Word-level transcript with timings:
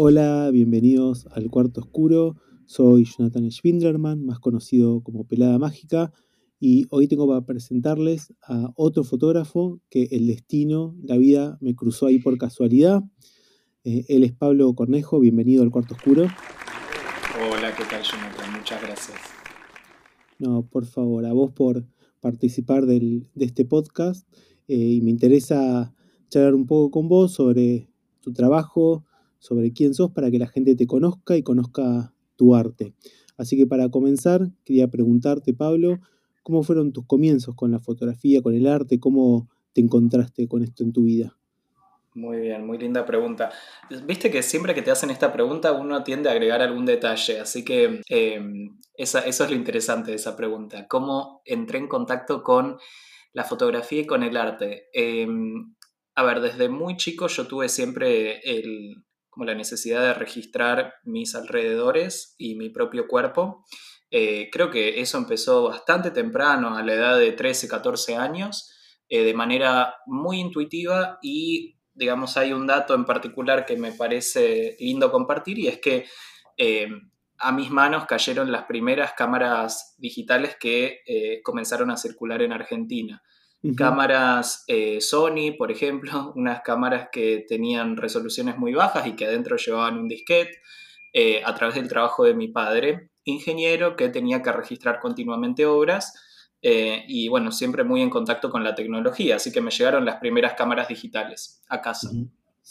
Hola, 0.00 0.50
bienvenidos 0.52 1.26
al 1.32 1.50
Cuarto 1.50 1.80
Oscuro. 1.80 2.36
Soy 2.66 3.04
Jonathan 3.04 3.50
Schwinderman, 3.50 4.24
más 4.24 4.38
conocido 4.38 5.02
como 5.02 5.26
Pelada 5.26 5.58
Mágica, 5.58 6.12
y 6.60 6.86
hoy 6.90 7.08
tengo 7.08 7.26
para 7.26 7.44
presentarles 7.44 8.32
a 8.46 8.70
otro 8.76 9.02
fotógrafo 9.02 9.80
que 9.90 10.04
el 10.12 10.28
destino, 10.28 10.94
la 11.02 11.16
vida 11.16 11.58
me 11.60 11.74
cruzó 11.74 12.06
ahí 12.06 12.20
por 12.20 12.38
casualidad. 12.38 13.02
Eh, 13.82 14.04
él 14.08 14.22
es 14.22 14.32
Pablo 14.32 14.72
Cornejo, 14.76 15.18
bienvenido 15.18 15.64
al 15.64 15.72
Cuarto 15.72 15.94
Oscuro. 15.94 16.22
Hola, 16.22 17.74
¿qué 17.76 17.82
tal 17.90 18.00
Jonathan? 18.04 18.52
Muchas 18.56 18.80
gracias. 18.80 19.18
No, 20.38 20.62
por 20.64 20.86
favor, 20.86 21.26
a 21.26 21.32
vos 21.32 21.50
por 21.50 21.84
participar 22.20 22.86
de 22.86 23.26
este 23.34 23.64
podcast 23.64 24.32
eh, 24.68 24.76
y 24.76 25.00
me 25.00 25.10
interesa 25.10 25.92
charlar 26.28 26.54
un 26.54 26.66
poco 26.66 26.92
con 26.92 27.08
vos 27.08 27.32
sobre 27.32 27.90
tu 28.20 28.32
trabajo, 28.32 29.04
sobre 29.38 29.72
quién 29.72 29.94
sos 29.94 30.10
para 30.10 30.30
que 30.30 30.38
la 30.38 30.46
gente 30.46 30.74
te 30.74 30.86
conozca 30.86 31.36
y 31.36 31.42
conozca 31.42 32.12
tu 32.36 32.54
arte. 32.54 32.94
Así 33.36 33.56
que 33.56 33.66
para 33.66 33.88
comenzar, 33.88 34.50
quería 34.64 34.88
preguntarte, 34.88 35.54
Pablo, 35.54 36.00
¿cómo 36.42 36.62
fueron 36.62 36.92
tus 36.92 37.06
comienzos 37.06 37.54
con 37.54 37.70
la 37.70 37.78
fotografía, 37.78 38.42
con 38.42 38.54
el 38.54 38.66
arte? 38.66 38.98
¿Cómo 38.98 39.48
te 39.72 39.80
encontraste 39.80 40.48
con 40.48 40.62
esto 40.62 40.82
en 40.82 40.92
tu 40.92 41.04
vida? 41.04 41.36
Muy 42.14 42.40
bien, 42.40 42.66
muy 42.66 42.78
linda 42.78 43.06
pregunta. 43.06 43.52
Viste 44.04 44.30
que 44.30 44.42
siempre 44.42 44.74
que 44.74 44.82
te 44.82 44.90
hacen 44.90 45.10
esta 45.10 45.32
pregunta 45.32 45.72
uno 45.72 46.02
tiende 46.02 46.28
a 46.28 46.32
agregar 46.32 46.60
algún 46.62 46.84
detalle, 46.84 47.38
así 47.38 47.64
que 47.64 48.00
em, 48.08 48.76
eso 48.94 49.18
es 49.20 49.38
lo 49.40 49.54
interesante 49.54 50.10
de 50.10 50.16
esa 50.16 50.34
pregunta. 50.34 50.88
¿Cómo 50.88 51.42
entré 51.44 51.78
en 51.78 51.86
contacto 51.86 52.42
con 52.42 52.78
la 53.32 53.44
fotografía 53.44 54.00
y 54.00 54.06
con 54.06 54.24
el 54.24 54.36
arte? 54.36 54.88
Em, 54.92 55.76
a 56.16 56.24
ver, 56.24 56.40
desde 56.40 56.68
muy 56.68 56.96
chico 56.96 57.28
yo 57.28 57.46
tuve 57.46 57.68
siempre 57.68 58.40
el, 58.40 59.04
la 59.44 59.54
necesidad 59.54 60.02
de 60.02 60.14
registrar 60.14 60.94
mis 61.04 61.34
alrededores 61.34 62.34
y 62.38 62.54
mi 62.54 62.70
propio 62.70 63.06
cuerpo. 63.08 63.64
Eh, 64.10 64.48
creo 64.50 64.70
que 64.70 65.00
eso 65.00 65.18
empezó 65.18 65.68
bastante 65.68 66.10
temprano, 66.10 66.76
a 66.76 66.82
la 66.82 66.94
edad 66.94 67.18
de 67.18 67.32
13, 67.32 67.68
14 67.68 68.16
años, 68.16 68.74
eh, 69.08 69.22
de 69.22 69.34
manera 69.34 69.96
muy 70.06 70.40
intuitiva 70.40 71.18
y, 71.22 71.78
digamos, 71.94 72.36
hay 72.36 72.52
un 72.52 72.66
dato 72.66 72.94
en 72.94 73.04
particular 73.04 73.66
que 73.66 73.76
me 73.76 73.92
parece 73.92 74.76
lindo 74.80 75.10
compartir 75.10 75.58
y 75.58 75.68
es 75.68 75.78
que 75.78 76.06
eh, 76.56 76.88
a 77.38 77.52
mis 77.52 77.70
manos 77.70 78.06
cayeron 78.06 78.50
las 78.50 78.64
primeras 78.64 79.12
cámaras 79.12 79.94
digitales 79.98 80.56
que 80.58 81.02
comenzaron 81.44 81.90
a 81.90 81.96
circular 81.96 82.42
en 82.42 82.52
Argentina. 82.52 83.22
Cámaras 83.76 84.64
eh, 84.68 85.00
Sony, 85.00 85.56
por 85.56 85.72
ejemplo, 85.72 86.32
unas 86.36 86.60
cámaras 86.62 87.08
que 87.10 87.44
tenían 87.48 87.96
resoluciones 87.96 88.56
muy 88.56 88.74
bajas 88.74 89.06
y 89.06 89.16
que 89.16 89.26
adentro 89.26 89.56
llevaban 89.56 89.98
un 89.98 90.08
disquete, 90.08 90.60
eh, 91.12 91.42
a 91.44 91.54
través 91.54 91.74
del 91.74 91.88
trabajo 91.88 92.24
de 92.24 92.34
mi 92.34 92.48
padre, 92.48 93.10
ingeniero, 93.24 93.96
que 93.96 94.08
tenía 94.08 94.42
que 94.42 94.52
registrar 94.52 95.00
continuamente 95.00 95.66
obras 95.66 96.14
eh, 96.60 97.04
y 97.08 97.28
bueno, 97.28 97.50
siempre 97.50 97.84
muy 97.84 98.02
en 98.02 98.10
contacto 98.10 98.50
con 98.50 98.62
la 98.62 98.74
tecnología, 98.74 99.36
así 99.36 99.50
que 99.50 99.60
me 99.60 99.70
llegaron 99.70 100.04
las 100.04 100.16
primeras 100.16 100.54
cámaras 100.54 100.88
digitales 100.88 101.62
a 101.68 101.80
casa. 101.80 102.10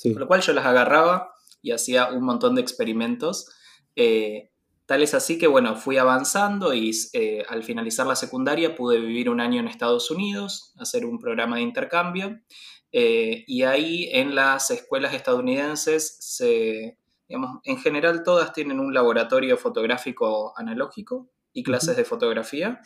Por 0.04 0.20
lo 0.20 0.28
cual 0.28 0.42
yo 0.42 0.54
las 0.54 0.66
agarraba 0.66 1.32
y 1.62 1.72
hacía 1.72 2.10
un 2.12 2.24
montón 2.24 2.56
de 2.56 2.62
experimentos. 2.62 3.50
Tal 4.88 5.04
es 5.04 5.14
así 5.14 5.38
que, 5.38 5.48
bueno, 5.48 5.76
fui 5.76 5.98
avanzando 5.98 6.74
y 6.74 6.92
eh, 7.12 7.44
al 7.50 7.62
finalizar 7.62 8.08
la 8.08 8.16
secundaria 8.16 8.74
pude 8.74 9.02
vivir 9.02 9.30
un 9.30 9.42
año 9.42 9.60
en 9.60 9.68
Estados 9.68 10.10
Unidos, 10.10 10.74
hacer 10.78 11.06
un 11.06 11.20
programa 11.20 11.58
de 11.58 11.64
intercambio. 11.64 12.40
Eh, 12.94 13.44
y 13.48 13.64
ahí 13.64 14.10
en 14.14 14.34
las 14.34 14.72
escuelas 14.72 15.14
estadounidenses, 15.14 16.16
se, 16.22 16.98
digamos, 17.28 17.60
en 17.66 17.80
general 17.80 18.24
todas 18.24 18.54
tienen 18.54 18.80
un 18.80 18.94
laboratorio 18.94 19.58
fotográfico 19.58 20.54
analógico 20.58 21.30
y 21.52 21.64
clases 21.64 21.98
de 21.98 22.06
fotografía. 22.06 22.80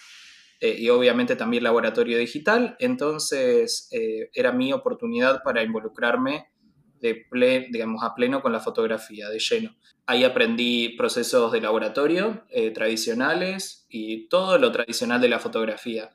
Eh, 0.59 0.78
y 0.79 0.90
obviamente 0.90 1.35
también 1.35 1.63
laboratorio 1.63 2.17
digital. 2.17 2.78
Entonces 2.79 3.90
era 4.34 4.51
mi 4.51 4.73
oportunidad 4.73 5.44
para 5.44 5.61
involucrarme 5.61 6.51
de 7.00 7.67
digamos, 7.72 8.03
a 8.03 8.13
pleno 8.16 8.41
con 8.41 8.51
la 8.51 8.59
fotografía, 8.59 9.29
de 9.29 9.40
lleno. 9.40 9.75
Ahí 10.11 10.25
aprendí 10.25 10.89
procesos 10.89 11.53
de 11.53 11.61
laboratorio 11.61 12.44
eh, 12.49 12.72
tradicionales 12.72 13.85
y 13.88 14.27
todo 14.27 14.57
lo 14.57 14.69
tradicional 14.69 15.22
de 15.22 15.29
la 15.29 15.39
fotografía, 15.39 16.11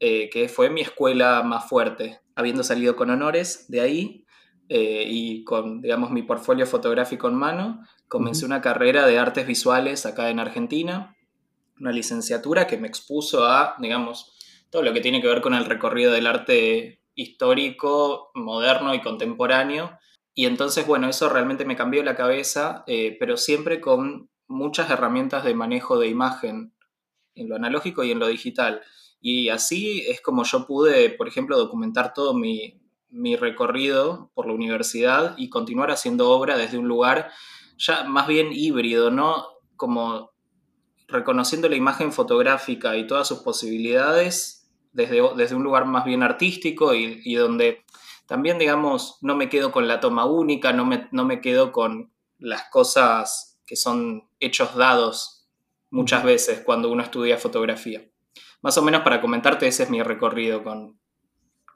eh, 0.00 0.28
que 0.28 0.50
fue 0.50 0.68
mi 0.68 0.82
escuela 0.82 1.42
más 1.42 1.66
fuerte, 1.66 2.20
habiendo 2.34 2.62
salido 2.62 2.94
con 2.94 3.08
honores 3.08 3.64
de 3.68 3.80
ahí 3.80 4.26
eh, 4.68 5.06
y 5.08 5.44
con, 5.44 5.80
digamos, 5.80 6.10
mi 6.10 6.22
portfolio 6.24 6.66
fotográfico 6.66 7.26
en 7.28 7.36
mano, 7.36 7.82
comencé 8.06 8.44
una 8.44 8.60
carrera 8.60 9.06
de 9.06 9.18
artes 9.18 9.46
visuales 9.46 10.04
acá 10.04 10.28
en 10.28 10.40
Argentina, 10.40 11.16
una 11.80 11.90
licenciatura 11.90 12.66
que 12.66 12.76
me 12.76 12.86
expuso 12.86 13.46
a, 13.46 13.76
digamos, 13.78 14.36
todo 14.68 14.82
lo 14.82 14.92
que 14.92 15.00
tiene 15.00 15.22
que 15.22 15.28
ver 15.28 15.40
con 15.40 15.54
el 15.54 15.64
recorrido 15.64 16.12
del 16.12 16.26
arte 16.26 17.00
histórico, 17.14 18.30
moderno 18.34 18.94
y 18.94 19.00
contemporáneo, 19.00 19.98
y 20.38 20.46
entonces, 20.46 20.86
bueno, 20.86 21.08
eso 21.08 21.28
realmente 21.28 21.64
me 21.64 21.74
cambió 21.74 22.00
la 22.04 22.14
cabeza, 22.14 22.84
eh, 22.86 23.16
pero 23.18 23.36
siempre 23.36 23.80
con 23.80 24.30
muchas 24.46 24.88
herramientas 24.88 25.42
de 25.42 25.52
manejo 25.52 25.98
de 25.98 26.06
imagen 26.06 26.72
en 27.34 27.48
lo 27.48 27.56
analógico 27.56 28.04
y 28.04 28.12
en 28.12 28.20
lo 28.20 28.28
digital. 28.28 28.80
Y 29.20 29.48
así 29.48 30.04
es 30.06 30.20
como 30.20 30.44
yo 30.44 30.64
pude, 30.64 31.10
por 31.10 31.26
ejemplo, 31.26 31.58
documentar 31.58 32.14
todo 32.14 32.34
mi, 32.34 32.80
recorrido 33.36 34.30
por 34.32 34.46
la 34.46 34.52
universidad 34.52 35.34
y 35.36 35.50
continuar 35.50 35.90
haciendo 35.90 36.30
obra 36.30 36.56
desde 36.56 36.78
un 36.78 36.86
lugar 36.86 37.32
ya 37.76 38.04
más 38.04 38.28
bien 38.28 38.50
híbrido, 38.52 39.10
¿no? 39.10 39.44
Como 39.74 40.30
reconociendo 41.08 41.68
la 41.68 41.74
imagen 41.74 42.12
fotográfica 42.12 42.96
y 42.96 43.08
todas 43.08 43.26
sus 43.26 43.40
posibilidades 43.40 44.70
desde, 44.92 45.20
desde 45.36 45.56
un 45.56 45.64
lugar 45.64 45.84
más 45.86 46.04
bien 46.04 46.22
artístico 46.22 46.94
y 46.94 47.34
donde 47.34 47.82
también, 48.28 48.58
digamos, 48.58 49.16
no 49.22 49.34
me 49.36 49.48
quedo 49.48 49.72
con 49.72 49.88
la 49.88 50.00
toma 50.00 50.26
única, 50.26 50.74
no 50.74 50.84
me, 50.84 51.08
no 51.12 51.24
me 51.24 51.40
quedo 51.40 51.72
con 51.72 52.12
las 52.38 52.68
cosas 52.68 53.58
que 53.64 53.74
son 53.74 54.28
hechos 54.38 54.76
dados 54.76 55.48
muchas 55.90 56.22
veces 56.22 56.60
cuando 56.60 56.92
uno 56.92 57.02
estudia 57.02 57.38
fotografía. 57.38 58.06
Más 58.60 58.76
o 58.76 58.82
menos 58.82 59.00
para 59.00 59.22
comentarte, 59.22 59.66
ese 59.66 59.84
es 59.84 59.90
mi 59.90 60.02
recorrido 60.02 60.62
con, 60.62 61.00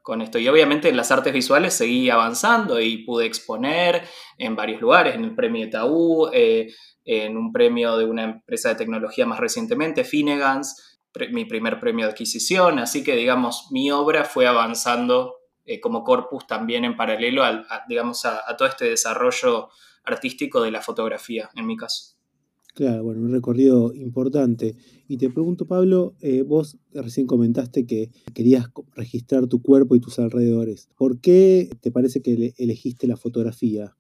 con 0.03 0.21
esto. 0.21 0.39
Y 0.39 0.47
obviamente 0.47 0.91
en 0.91 0.99
las 0.99 1.11
artes 1.11 1.33
visuales 1.33 1.73
seguí 1.73 2.11
avanzando 2.11 2.79
y 2.83 2.99
pude 2.99 3.25
exponer 3.25 4.03
en 4.37 4.55
varios 4.55 4.83
lugares, 4.83 5.15
en 5.15 5.25
el 5.25 5.35
premio 5.35 5.65
Itaú, 5.65 6.29
eh, 6.35 6.71
en 7.07 7.39
un 7.39 7.51
premio 7.51 7.97
de 7.97 8.05
una 8.05 8.25
empresa 8.25 8.69
de 8.69 8.75
tecnología 8.75 9.25
más 9.25 9.41
recientemente, 9.41 10.05
Finegans, 10.05 11.01
mi 11.31 11.47
primer 11.47 11.81
premio 11.81 12.05
de 12.05 12.13
adquisición, 12.13 12.79
así 12.79 13.03
que 13.03 13.17
digamos, 13.17 13.69
mi 13.71 13.91
obra 13.91 14.25
fue 14.25 14.47
avanzando 14.47 15.42
eh, 15.65 15.81
como 15.81 16.03
corpus 16.03 16.47
también 16.47 16.85
en 16.85 16.97
paralelo 16.97 17.45
a, 17.45 17.85
digamos, 17.89 18.25
a, 18.25 18.57
todo 18.57 18.69
este 18.69 18.87
desarrollo 18.87 19.69
artístico 20.05 20.61
de 20.61 20.73
la 20.73 20.81
fotografía, 20.81 21.51
en 21.55 21.67
mi 21.67 21.77
caso. 21.77 22.17
Claro, 22.75 23.05
bueno, 23.05 23.21
un 23.21 23.33
recorrido 23.33 23.93
importante. 23.95 24.77
Y 25.07 25.19
te 25.19 25.29
pregunto, 25.29 25.67
Pablo, 25.67 26.15
eh, 26.21 26.43
vos 26.43 26.79
recién 26.93 27.27
comentaste 27.27 27.87
que 27.87 28.11
querías 28.35 28.71
registrar 28.95 29.47
tu 29.47 29.63
cuerpo 29.63 29.95
y 29.95 30.01
tus 30.01 30.19
alrededores. 30.19 30.89
¿Por 30.97 31.21
qué 31.21 31.71
te 31.81 31.93
parece 31.93 32.23
que 32.23 32.55
elegiste 32.57 33.07
la 33.07 33.17
fotografía? 33.17 33.95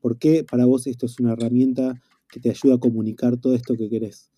¿Por 0.00 0.18
qué 0.18 0.44
para 0.44 0.66
vos 0.66 0.86
esto 0.86 1.06
es 1.06 1.18
una 1.18 1.32
herramienta 1.32 2.00
que 2.30 2.38
te 2.38 2.50
ayuda 2.50 2.74
a 2.74 2.78
comunicar 2.78 3.38
todo 3.38 3.54
esto 3.54 3.74
que 3.76 3.88
querés? 3.88 4.30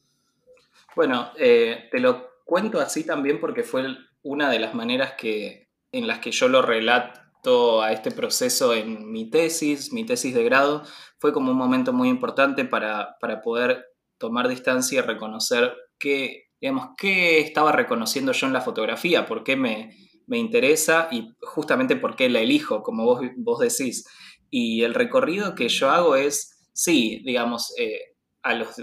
Bueno, 0.97 1.29
eh, 1.39 1.89
te 1.91 2.01
lo 2.01 2.27
cuento 2.45 2.81
así 2.81 3.05
también 3.05 3.41
porque 3.41 3.65
fue 3.65 3.85
una 4.23 4.51
de 4.51 4.59
las 4.61 4.75
maneras 4.75 5.15
que, 5.19 5.70
en 5.93 6.06
las 6.06 6.21
que 6.21 6.31
yo 6.33 6.49
lo 6.49 6.62
relato 6.62 7.83
a 7.83 7.93
este 7.93 8.11
proceso 8.11 8.75
en 8.75 9.11
mi 9.11 9.31
tesis, 9.31 9.92
mi 9.92 10.04
tesis 10.04 10.34
de 10.34 10.45
grado, 10.45 10.84
fue 11.19 11.33
como 11.33 11.51
un 11.51 11.57
momento 11.57 11.92
muy 11.92 12.09
importante 12.09 12.65
para, 12.65 13.16
poder 13.42 13.87
tomar 14.19 14.48
distancia 14.48 14.98
y 14.98 15.03
reconocer 15.03 15.75
qué, 15.98 16.48
digamos, 16.60 16.91
qué 16.97 17.41
estaba 17.41 17.72
reconociendo 17.72 18.33
yo 18.33 18.47
en 18.47 18.53
la 18.53 18.60
fotografía, 18.60 19.27
por 19.27 19.45
qué 19.45 19.57
me, 19.57 19.97
interesa 20.33 21.09
y 21.10 21.28
justamente 21.41 21.97
por 21.97 22.15
qué 22.15 22.28
la 22.28 22.39
elijo, 22.39 22.84
como 22.84 23.04
vos, 23.04 23.21
vos 23.37 23.59
decís. 23.59 24.04
Y 24.48 24.84
el 24.84 24.95
recorrido 24.95 25.57
que 25.57 25.69
yo 25.69 25.91
hago 25.91 26.15
es, 26.15 26.69
sí, 26.72 27.21
digamos, 27.25 27.75
eh, 27.77 28.15
a 28.42 28.54
los, 28.54 28.77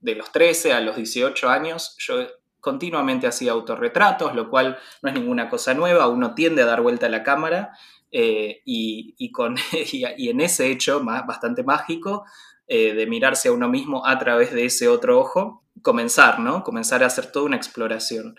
de 0.00 0.14
los 0.14 0.30
13 0.30 0.74
a 0.74 0.80
los 0.80 0.96
18 0.96 1.48
años, 1.48 1.96
yo 1.98 2.26
continuamente 2.60 3.26
hacía 3.26 3.52
autorretratos, 3.52 4.34
lo 4.34 4.50
cual 4.50 4.78
no 5.02 5.08
es 5.08 5.14
ninguna 5.14 5.48
cosa 5.48 5.74
nueva, 5.74 6.08
uno 6.08 6.34
tiende 6.34 6.62
a 6.62 6.66
dar 6.66 6.82
vuelta 6.82 7.06
a 7.06 7.10
la 7.10 7.22
cámara 7.22 7.72
eh, 8.10 8.62
y, 8.64 9.30
con, 9.32 9.56
y, 9.92 10.28
en 10.28 10.40
ese 10.40 10.70
hecho 10.70 11.02
más, 11.02 11.26
bastante 11.26 11.62
mágico 11.62 12.24
eh, 12.66 12.94
de 12.94 13.06
mirarse 13.06 13.48
a 13.48 13.52
uno 13.52 13.68
mismo 13.68 14.06
a 14.06 14.18
través 14.18 14.52
de 14.52 14.64
ese 14.64 14.88
otro 14.88 15.18
ojo, 15.18 15.64
comenzar, 15.82 16.40
¿no? 16.40 16.62
Comenzar 16.62 17.02
a 17.02 17.06
hacer 17.06 17.32
toda 17.32 17.46
una 17.46 17.56
exploración. 17.56 18.38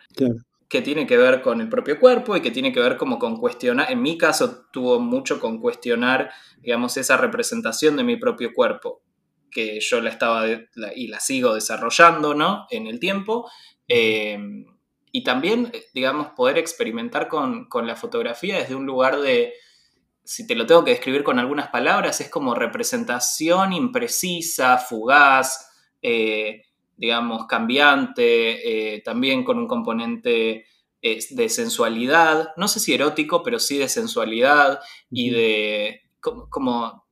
que 0.70 0.82
tiene 0.82 1.06
que 1.06 1.18
ver 1.18 1.42
con 1.42 1.60
el 1.60 1.68
propio 1.68 2.00
cuerpo 2.00 2.38
y 2.38 2.42
que 2.42 2.50
tiene 2.50 2.72
que 2.72 2.80
ver 2.80 2.96
como 2.96 3.20
con 3.20 3.36
cuestionar, 3.36 3.92
en 3.92 4.02
mi 4.02 4.18
caso 4.18 4.68
tuvo 4.72 5.02
mucho 5.02 5.38
con 5.42 5.60
cuestionar, 5.60 6.32
digamos, 6.62 6.96
esa 6.96 7.18
representación 7.18 7.98
de 7.98 8.06
mi 8.06 8.16
propio 8.16 8.54
cuerpo 8.54 9.02
que 9.52 9.80
yo 9.82 10.02
la 10.02 10.10
estaba 10.10 10.46
y 10.96 11.08
la 11.08 11.20
sigo 11.20 11.54
desarrollando, 11.54 12.34
¿no? 12.34 12.66
En 12.72 12.88
el 12.88 13.00
tiempo. 13.00 13.52
Em, 13.94 14.66
y 15.12 15.22
también, 15.26 15.70
digamos, 15.94 16.28
poder 16.28 16.58
experimentar 16.58 17.28
con, 17.28 17.68
la 17.86 17.98
fotografía 17.98 18.58
desde 18.58 18.76
un 18.76 18.86
lugar 18.86 19.20
de, 19.20 19.54
si 20.24 20.48
te 20.48 20.56
lo 20.56 20.66
tengo 20.66 20.86
que 20.86 20.92
describir 20.92 21.26
con 21.26 21.40
algunas 21.40 21.68
palabras, 21.68 22.22
es 22.22 22.30
como 22.30 22.56
representación 22.56 23.74
imprecisa, 23.74 24.78
fugaz, 24.78 25.70
eh, 26.02 26.62
digamos, 26.96 27.48
cambiante, 27.48 28.96
eh, 28.96 29.02
también 29.02 29.44
con 29.44 29.58
un 29.58 29.68
componente 29.68 30.68
eh, 31.02 31.20
de 31.32 31.50
sensualidad, 31.50 32.54
no 32.56 32.70
sé 32.70 32.80
si 32.80 32.94
erótico, 32.94 33.44
pero 33.44 33.60
sí 33.60 33.78
de 33.78 33.90
sensualidad 33.90 34.80
y 35.10 35.32
de, 35.32 36.04
como, 36.22 37.08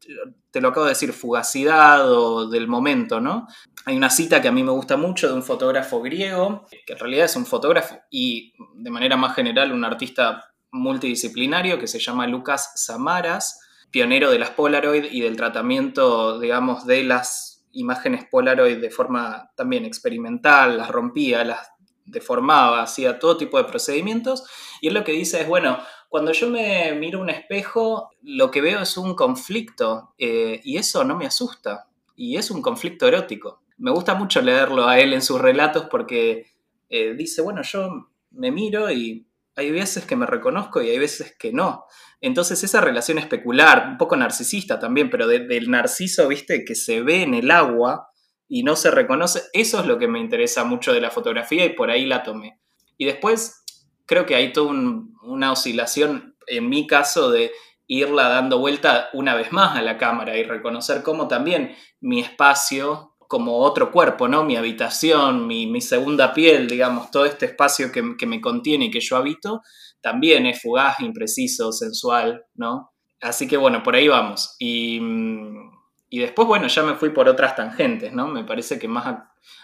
te 0.51 0.61
lo 0.61 0.69
acabo 0.69 0.85
de 0.85 0.91
decir, 0.91 1.13
fugacidad 1.13 2.11
o 2.11 2.47
del 2.47 2.67
momento, 2.67 3.19
¿no? 3.19 3.47
Hay 3.85 3.97
una 3.97 4.09
cita 4.09 4.41
que 4.41 4.47
a 4.47 4.51
mí 4.51 4.63
me 4.63 4.71
gusta 4.71 4.97
mucho 4.97 5.27
de 5.27 5.33
un 5.33 5.43
fotógrafo 5.43 6.01
griego, 6.01 6.65
que 6.85 6.93
en 6.93 6.99
realidad 6.99 7.25
es 7.25 7.35
un 7.35 7.45
fotógrafo 7.45 7.97
y 8.09 8.53
de 8.75 8.89
manera 8.89 9.17
más 9.17 9.35
general 9.35 9.71
un 9.71 9.83
artista 9.83 10.53
multidisciplinario 10.71 11.79
que 11.79 11.87
se 11.87 11.99
llama 11.99 12.27
Lucas 12.27 12.71
Samaras, 12.75 13.59
pionero 13.91 14.29
de 14.29 14.39
las 14.39 14.51
Polaroid 14.51 15.05
y 15.11 15.21
del 15.21 15.35
tratamiento, 15.35 16.39
digamos, 16.39 16.85
de 16.85 17.03
las 17.03 17.65
imágenes 17.71 18.25
Polaroid 18.29 18.77
de 18.77 18.91
forma 18.91 19.51
también 19.55 19.85
experimental, 19.85 20.77
las 20.77 20.89
rompía, 20.89 21.43
las 21.43 21.71
deformaba, 22.05 22.81
hacía 22.81 23.19
todo 23.19 23.37
tipo 23.37 23.57
de 23.57 23.65
procedimientos. 23.65 24.43
Y 24.81 24.87
él 24.87 24.93
lo 24.93 25.03
que 25.03 25.11
dice 25.11 25.41
es, 25.41 25.47
bueno, 25.47 25.79
cuando 26.09 26.31
yo 26.31 26.49
me 26.49 26.91
miro 26.93 27.21
un 27.21 27.29
espejo, 27.29 28.09
lo 28.23 28.49
que 28.49 28.61
veo 28.61 28.81
es 28.81 28.97
un 28.97 29.13
conflicto 29.13 30.15
eh, 30.17 30.59
y 30.63 30.77
eso 30.77 31.03
no 31.03 31.15
me 31.15 31.27
asusta. 31.27 31.87
Y 32.15 32.35
es 32.35 32.49
un 32.49 32.63
conflicto 32.63 33.07
erótico. 33.07 33.61
Me 33.77 33.91
gusta 33.91 34.15
mucho 34.15 34.41
leerlo 34.41 34.87
a 34.87 34.99
él 34.99 35.13
en 35.13 35.21
sus 35.21 35.39
relatos 35.39 35.85
porque 35.89 36.47
eh, 36.89 37.13
dice, 37.13 37.43
bueno, 37.43 37.61
yo 37.61 38.09
me 38.31 38.51
miro 38.51 38.91
y 38.91 39.27
hay 39.55 39.71
veces 39.71 40.05
que 40.05 40.15
me 40.15 40.25
reconozco 40.25 40.81
y 40.81 40.89
hay 40.89 40.97
veces 40.97 41.35
que 41.37 41.53
no. 41.53 41.85
Entonces 42.21 42.63
esa 42.63 42.81
relación 42.81 43.19
especular, 43.19 43.89
un 43.91 43.97
poco 43.97 44.17
narcisista 44.17 44.79
también, 44.79 45.11
pero 45.11 45.27
del 45.27 45.69
narciso, 45.69 46.27
viste, 46.27 46.65
que 46.65 46.73
se 46.73 47.01
ve 47.03 47.21
en 47.21 47.35
el 47.35 47.51
agua 47.51 48.09
y 48.47 48.63
no 48.63 48.75
se 48.75 48.89
reconoce, 48.89 49.43
eso 49.53 49.79
es 49.79 49.85
lo 49.85 49.99
que 49.99 50.07
me 50.07 50.19
interesa 50.19 50.63
mucho 50.63 50.91
de 50.91 51.01
la 51.01 51.11
fotografía 51.11 51.65
y 51.65 51.73
por 51.73 51.91
ahí 51.91 52.05
la 52.05 52.23
tomé. 52.23 52.59
Y 52.97 53.05
después 53.05 53.63
creo 54.09 54.25
que 54.25 54.33
hay 54.33 54.51
toda 54.51 54.73
una 55.21 55.51
oscilación, 55.51 56.35
en 56.47 56.67
mi 56.67 56.87
caso, 56.87 57.29
de 57.29 57.51
irla 57.85 58.27
dando 58.27 58.57
vuelta 58.57 59.09
una 59.13 59.35
vez 59.35 59.51
más 59.51 59.77
a 59.77 59.83
la 59.83 59.99
cámara 59.99 60.35
y 60.35 60.43
reconocer 60.43 61.03
cómo 61.03 61.27
también 61.27 61.75
mi 62.01 62.19
espacio 62.19 63.15
como 63.19 63.57
otro 63.57 63.91
cuerpo, 63.91 64.27
¿no? 64.27 64.43
Mi 64.43 64.55
habitación, 64.55 65.45
mi, 65.45 65.79
segunda 65.81 66.33
piel, 66.33 66.67
digamos, 66.67 67.11
todo 67.11 67.25
este 67.25 67.45
espacio 67.45 67.91
que, 67.91 68.15
que, 68.17 68.25
me 68.25 68.41
contiene 68.41 68.85
y 68.85 68.91
que 68.91 68.99
yo 68.99 69.15
habito, 69.15 69.61
también 70.01 70.47
es 70.47 70.59
fugaz, 70.59 70.99
impreciso, 71.01 71.71
sensual, 71.71 72.45
¿no? 72.55 72.91
Así 73.21 73.47
que 73.47 73.57
bueno, 73.57 73.83
por 73.83 73.95
ahí 73.95 74.07
vamos. 74.07 74.55
Y, 74.57 74.99
mm, 74.99 75.78
y 76.09 76.19
después, 76.19 76.47
bueno, 76.47 76.67
ya 76.67 76.83
me 76.83 76.95
fui 76.95 77.09
por 77.09 77.29
otras 77.29 77.55
tangentes, 77.55 78.13
¿no? 78.13 78.27
Me 78.27 78.43
parece 78.43 78.79
que 78.79 78.87
más 78.87 79.05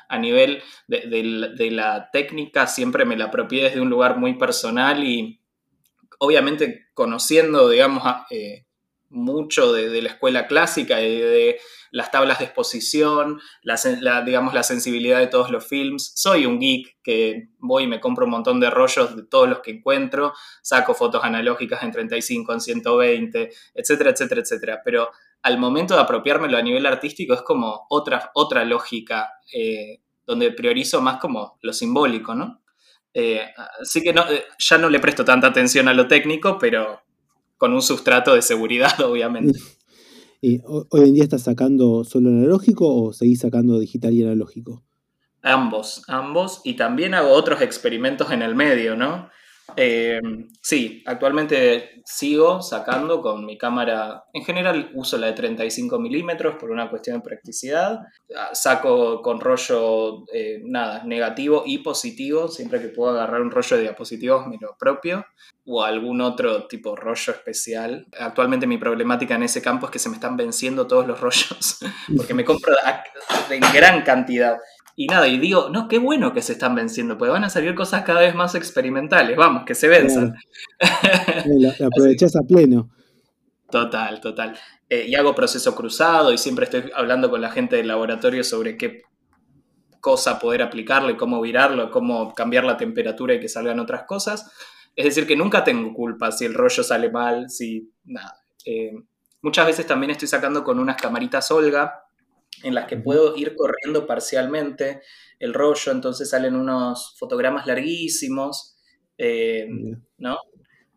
a, 0.08 0.18
nivel 0.20 0.62
de, 0.88 1.70
la 1.72 2.12
técnica 2.12 2.68
siempre 2.68 3.04
me 3.06 3.18
la 3.18 3.26
apropié 3.26 3.64
desde 3.64 3.82
un 3.82 3.90
lugar 3.90 4.18
muy 4.18 4.36
personal 4.36 5.04
y 5.04 5.42
obviamente 6.20 6.88
conociendo, 6.94 7.70
digamos, 7.70 8.04
eh, 8.30 8.66
mucho 9.10 9.74
de, 9.74 10.02
la 10.02 10.10
escuela 10.10 10.46
clásica 10.46 11.02
y 11.02 11.20
de, 11.20 11.60
las 11.96 12.12
tablas 12.12 12.40
de 12.40 12.46
exposición, 12.46 13.40
la, 13.64 14.22
digamos, 14.22 14.54
la 14.54 14.64
sensibilidad 14.64 15.18
de 15.20 15.28
todos 15.28 15.50
los 15.50 15.66
films. 15.66 16.12
Soy 16.14 16.46
un 16.46 16.60
geek 16.60 16.98
que 17.02 17.48
voy 17.58 17.84
y 17.84 17.88
me 17.88 18.02
compro 18.02 18.26
un 18.26 18.32
montón 18.32 18.60
de 18.60 18.70
rollos 18.70 19.16
de 19.16 19.24
todos 19.24 19.48
los 19.48 19.62
que 19.62 19.72
encuentro, 19.72 20.34
saco 20.62 20.94
fotos 20.94 21.24
analógicas 21.24 21.82
en 21.84 21.92
35, 21.92 22.52
en 22.52 22.60
120, 22.60 23.50
etcétera, 23.74 24.10
etcétera, 24.10 24.42
etcétera. 24.42 24.82
Pero 24.84 25.10
al 25.42 25.58
momento 25.58 25.94
de 25.94 26.02
apropiármelo 26.02 26.58
a 26.58 26.62
nivel 26.62 26.86
artístico 26.86 27.34
es 27.34 27.42
como 27.42 27.86
otra, 27.90 28.32
otra 28.34 28.66
lógica, 28.66 29.30
eh, 29.54 30.02
donde 30.26 30.52
priorizo 30.52 31.02
más 31.02 31.18
como 31.18 31.58
lo 31.62 31.74
simbólico, 31.74 32.34
¿no? 32.34 32.62
Eh, 33.14 33.42
así 33.82 34.02
que 34.02 34.12
no, 34.12 34.30
eh, 34.30 34.44
ya 34.60 34.78
no 34.78 34.90
le 34.90 35.00
presto 35.00 35.24
tanta 35.24 35.48
atención 35.48 35.88
a 35.88 35.94
lo 35.94 36.08
técnico, 36.08 36.58
pero 36.60 37.02
con 37.58 37.74
un 37.74 37.82
sustrato 37.82 38.36
de 38.36 38.42
seguridad, 38.42 39.00
obviamente. 39.02 39.60
¿Y 40.42 40.62
hoy 40.66 41.02
en 41.08 41.14
día 41.14 41.24
estás 41.24 41.44
sacando 41.44 42.04
solo 42.04 42.30
analógico 42.30 42.94
o 42.94 43.14
seguís 43.14 43.40
sacando 43.40 43.80
digital 43.80 44.14
y 44.14 44.24
analógico? 44.24 44.84
Ambos, 45.42 46.04
ambos, 46.08 46.62
y 46.64 46.74
también 46.74 47.14
hago 47.14 47.30
otros 47.30 47.62
experimentos 47.62 48.32
en 48.32 48.42
el 48.42 48.56
medio, 48.56 48.96
¿no? 48.96 49.30
Eh, 49.76 50.22
sí, 50.62 51.04
actualmente 51.06 52.02
sigo 52.06 52.62
sacando 52.62 53.22
con 53.22 53.46
mi 53.46 53.58
cámara. 53.58 54.26
En 54.34 54.44
general 54.44 54.92
uso 54.94 55.18
la 55.18 55.28
de 55.28 55.34
35 55.34 56.00
milímetros 56.00 56.56
por 56.60 56.72
una 56.72 56.90
cuestión 56.90 57.18
de 57.18 57.24
practicidad. 57.24 58.00
Ah, 58.36 58.50
saco 58.54 59.22
con 59.22 59.40
rollo, 59.40 60.24
eh, 60.32 60.62
nada, 60.64 61.04
negativo 61.04 61.64
y 61.66 61.80
positivo. 61.80 62.48
Siempre 62.48 62.82
que 62.82 62.90
puedo 62.90 63.12
agarrar 63.12 63.42
un 63.42 63.52
rollo 63.52 63.78
de 63.78 63.84
diapositivos, 63.84 64.48
me 64.48 64.58
lo 64.60 64.78
propio. 64.78 65.26
O 65.66 65.84
algún 65.84 66.22
otro 66.22 66.68
tipo 66.68 66.96
rollo 66.96 67.34
especial. 67.34 68.06
Actualmente 68.20 68.68
mi 68.68 68.78
problemática 68.78 69.36
en 69.36 69.44
ese 69.44 69.62
campo 69.62 69.88
es 69.88 69.92
que 69.92 70.00
se 70.00 70.10
me 70.10 70.16
están 70.16 70.38
venciendo 70.38 70.86
todos 70.86 71.08
los 71.08 71.20
rollos. 71.20 71.80
Porque 72.16 72.36
me 72.36 72.46
compro 72.46 72.76
en 73.50 73.62
gran 73.74 74.04
cantidad. 74.04 74.58
Y 74.98 75.08
nada, 75.08 75.28
y 75.28 75.38
digo, 75.40 75.70
no, 75.70 75.90
qué 75.90 75.98
bueno 75.98 76.34
que 76.34 76.42
se 76.42 76.54
están 76.54 76.74
venciendo, 76.74 77.18
porque 77.18 77.32
van 77.32 77.44
a 77.44 77.50
salir 77.50 77.76
cosas 77.76 78.04
cada 78.04 78.22
vez 78.22 78.34
más 78.34 78.56
experimentales, 78.56 79.36
vamos, 79.36 79.64
que 79.66 79.76
se 79.76 79.90
venzan. 79.90 80.36
La, 81.46 81.70
aprovechás 81.88 82.36
a 82.38 82.42
pleno. 82.44 82.90
Total, 83.70 84.22
total. 84.22 84.58
Eh, 84.90 85.06
y 85.08 85.16
hago 85.16 85.36
proceso 85.36 85.76
cruzado 85.76 86.32
y 86.32 86.38
siempre 86.38 86.66
estoy 86.66 86.92
hablando 86.96 87.30
con 87.30 87.42
la 87.42 87.52
gente 87.52 87.76
del 87.76 87.88
laboratorio 87.88 88.44
sobre 88.44 88.78
qué 88.78 89.02
cosa 90.00 90.40
poder 90.40 90.62
aplicarle, 90.62 91.18
cómo 91.18 91.42
virarlo, 91.42 91.92
cómo 91.92 92.34
cambiar 92.34 92.64
la 92.64 92.78
temperatura 92.78 93.34
y 93.34 93.40
que 93.40 93.50
salgan 93.50 93.80
otras 93.80 94.04
cosas. 94.04 94.52
Es 94.96 95.04
decir, 95.04 95.28
que 95.28 95.36
nunca 95.36 95.64
tengo 95.64 95.94
culpa 95.94 96.32
si 96.32 96.46
el 96.46 96.54
rollo 96.54 96.84
sale 96.84 97.10
mal, 97.10 97.50
si 97.50 97.92
nada. 98.06 98.38
Eh, 98.66 98.94
muchas 99.42 99.66
veces 99.66 99.86
también 99.88 100.12
estoy 100.12 100.28
sacando 100.28 100.64
con 100.64 100.80
unas 100.80 100.96
camaritas 100.96 101.52
Olga, 101.52 102.05
en 102.66 102.74
las 102.74 102.88
que 102.88 102.98
puedo 102.98 103.38
ir 103.38 103.56
corriendo 103.56 104.08
parcialmente 104.08 105.02
el 105.40 105.54
rollo, 105.54 105.92
entonces 105.92 106.32
salen 106.32 106.56
unos 106.56 107.16
fotogramas 107.20 107.68
larguísimos, 107.68 108.78
eh, 109.20 109.68
¿no? 110.18 110.38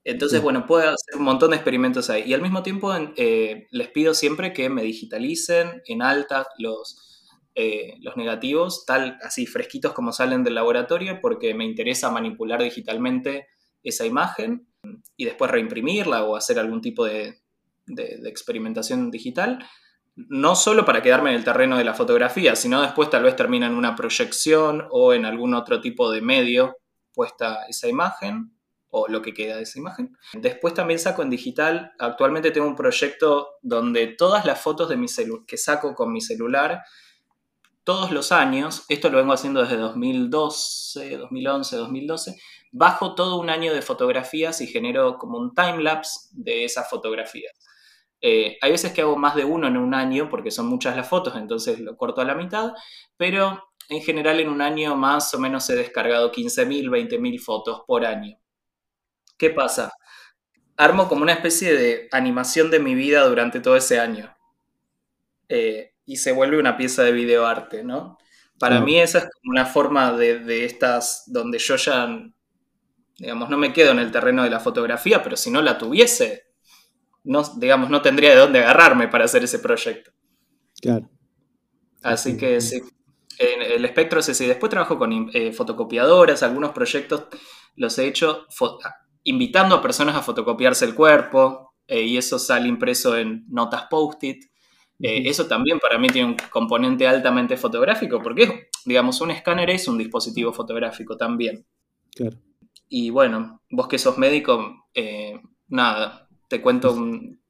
Entonces, 0.02 0.40
bueno, 0.40 0.64
puedo 0.66 0.88
hacer 0.88 1.16
un 1.16 1.24
montón 1.24 1.50
de 1.50 1.56
experimentos 1.56 2.08
ahí. 2.08 2.22
Y 2.26 2.32
al 2.32 2.40
mismo 2.40 2.62
tiempo 2.62 2.90
eh, 3.16 3.66
les 3.70 3.88
pido 3.88 4.14
siempre 4.14 4.54
que 4.54 4.70
me 4.70 4.82
digitalicen 4.82 5.82
en 5.84 6.00
alta 6.00 6.46
los, 6.58 7.26
eh, 7.54 7.98
los 8.00 8.16
negativos, 8.16 8.86
tal 8.86 9.18
así 9.22 9.44
fresquitos 9.44 9.92
como 9.92 10.12
salen 10.12 10.44
del 10.44 10.54
laboratorio, 10.54 11.20
porque 11.20 11.52
me 11.52 11.66
interesa 11.66 12.10
manipular 12.10 12.62
digitalmente 12.62 13.48
esa 13.82 14.06
imagen 14.06 14.66
y 15.18 15.26
después 15.26 15.50
reimprimirla 15.50 16.24
o 16.24 16.36
hacer 16.36 16.58
algún 16.58 16.80
tipo 16.80 17.04
de 17.04 17.42
experimentación 18.24 19.10
digital 19.10 19.58
no 20.28 20.56
solo 20.56 20.84
para 20.84 21.02
quedarme 21.02 21.30
en 21.30 21.36
el 21.36 21.44
terreno 21.44 21.76
de 21.78 21.84
la 21.84 21.94
fotografía, 21.94 22.56
sino 22.56 22.82
después 22.82 23.08
tal 23.08 23.22
vez 23.22 23.36
termina 23.36 23.66
en 23.66 23.74
una 23.74 23.94
proyección 23.94 24.86
o 24.90 25.12
en 25.12 25.24
algún 25.24 25.54
otro 25.54 25.80
tipo 25.80 26.10
de 26.10 26.20
medio 26.20 26.76
puesta 27.14 27.64
esa 27.68 27.88
imagen 27.88 28.52
o 28.90 29.06
lo 29.08 29.22
que 29.22 29.34
queda 29.34 29.56
de 29.56 29.62
esa 29.62 29.78
imagen. 29.78 30.16
Después 30.32 30.74
también 30.74 30.98
saco 30.98 31.22
en 31.22 31.30
digital, 31.30 31.92
actualmente 31.98 32.50
tengo 32.50 32.66
un 32.66 32.74
proyecto 32.74 33.58
donde 33.62 34.08
todas 34.08 34.44
las 34.44 34.60
fotos 34.60 34.88
de 34.88 34.96
mi 34.96 35.06
que 35.46 35.56
saco 35.56 35.94
con 35.94 36.12
mi 36.12 36.20
celular, 36.20 36.82
todos 37.84 38.10
los 38.10 38.32
años, 38.32 38.84
esto 38.88 39.10
lo 39.10 39.18
vengo 39.18 39.32
haciendo 39.32 39.62
desde 39.62 39.76
2012, 39.76 41.16
2011, 41.16 41.76
2012, 41.76 42.36
bajo 42.72 43.14
todo 43.14 43.38
un 43.38 43.50
año 43.50 43.72
de 43.72 43.82
fotografías 43.82 44.60
y 44.60 44.66
genero 44.66 45.16
como 45.16 45.38
un 45.38 45.54
time 45.54 45.82
lapse 45.82 46.28
de 46.32 46.64
esas 46.64 46.88
fotografías. 46.90 47.52
Eh, 48.20 48.58
hay 48.60 48.72
veces 48.72 48.92
que 48.92 49.02
hago 49.02 49.16
más 49.16 49.36
de 49.36 49.44
uno 49.44 49.68
en 49.68 49.76
un 49.76 49.94
año 49.94 50.28
porque 50.28 50.50
son 50.50 50.66
muchas 50.66 50.96
las 50.96 51.08
fotos, 51.08 51.36
entonces 51.36 51.78
lo 51.78 51.96
corto 51.96 52.20
a 52.20 52.24
la 52.24 52.34
mitad, 52.34 52.72
pero 53.16 53.68
en 53.88 54.02
general 54.02 54.40
en 54.40 54.48
un 54.48 54.60
año 54.60 54.96
más 54.96 55.32
o 55.34 55.38
menos 55.38 55.68
he 55.70 55.76
descargado 55.76 56.32
15.000, 56.32 56.90
20.000 56.90 57.40
fotos 57.40 57.82
por 57.86 58.04
año. 58.04 58.36
¿Qué 59.36 59.50
pasa? 59.50 59.92
Armo 60.76 61.08
como 61.08 61.22
una 61.22 61.32
especie 61.32 61.74
de 61.74 62.08
animación 62.12 62.70
de 62.70 62.80
mi 62.80 62.94
vida 62.94 63.24
durante 63.24 63.60
todo 63.60 63.76
ese 63.76 64.00
año. 64.00 64.36
Eh, 65.48 65.94
y 66.04 66.16
se 66.16 66.32
vuelve 66.32 66.58
una 66.58 66.76
pieza 66.76 67.02
de 67.04 67.12
videoarte, 67.12 67.84
¿no? 67.84 68.18
Para 68.58 68.80
mí 68.80 68.98
esa 68.98 69.18
es 69.18 69.24
como 69.24 69.52
una 69.52 69.66
forma 69.66 70.12
de, 70.12 70.40
de 70.40 70.64
estas, 70.64 71.22
donde 71.26 71.58
yo 71.58 71.76
ya, 71.76 72.08
digamos, 73.16 73.50
no 73.50 73.56
me 73.56 73.72
quedo 73.72 73.92
en 73.92 74.00
el 74.00 74.10
terreno 74.10 74.42
de 74.42 74.50
la 74.50 74.58
fotografía, 74.58 75.22
pero 75.22 75.36
si 75.36 75.50
no 75.50 75.62
la 75.62 75.78
tuviese, 75.78 76.47
no, 77.28 77.42
digamos, 77.56 77.90
no 77.90 78.00
tendría 78.00 78.30
de 78.30 78.36
dónde 78.36 78.60
agarrarme 78.60 79.06
para 79.06 79.26
hacer 79.26 79.44
ese 79.44 79.58
proyecto. 79.58 80.10
Claro. 80.80 81.10
Así 82.02 82.38
que 82.38 82.58
sí, 82.62 82.80
el 83.38 83.84
espectro 83.84 84.20
es 84.20 84.30
ese. 84.30 84.48
Después 84.48 84.70
trabajo 84.70 84.98
con 84.98 85.30
eh, 85.34 85.52
fotocopiadoras, 85.52 86.42
algunos 86.42 86.72
proyectos 86.72 87.24
los 87.76 87.98
he 87.98 88.06
hecho 88.06 88.46
invitando 89.24 89.74
a 89.74 89.82
personas 89.82 90.16
a 90.16 90.22
fotocopiarse 90.22 90.86
el 90.86 90.94
cuerpo 90.94 91.74
eh, 91.86 92.02
y 92.02 92.16
eso 92.16 92.38
sale 92.38 92.66
impreso 92.66 93.14
en 93.16 93.44
notas 93.48 93.84
post-it. 93.90 94.44
Eh, 95.00 95.28
eso 95.28 95.46
también 95.46 95.78
para 95.80 95.98
mí 95.98 96.08
tiene 96.08 96.28
un 96.28 96.36
componente 96.50 97.06
altamente 97.06 97.58
fotográfico 97.58 98.22
porque, 98.22 98.70
digamos, 98.86 99.20
un 99.20 99.32
escáner 99.32 99.68
es 99.68 99.86
un 99.86 99.98
dispositivo 99.98 100.52
fotográfico 100.54 101.16
también. 101.18 101.66
Claro. 102.16 102.38
Y 102.88 103.10
bueno, 103.10 103.60
vos 103.70 103.86
que 103.86 103.98
sos 103.98 104.16
médico, 104.16 104.88
nada, 105.68 106.27
te 106.48 106.60
cuento 106.60 106.92
un, 106.92 107.40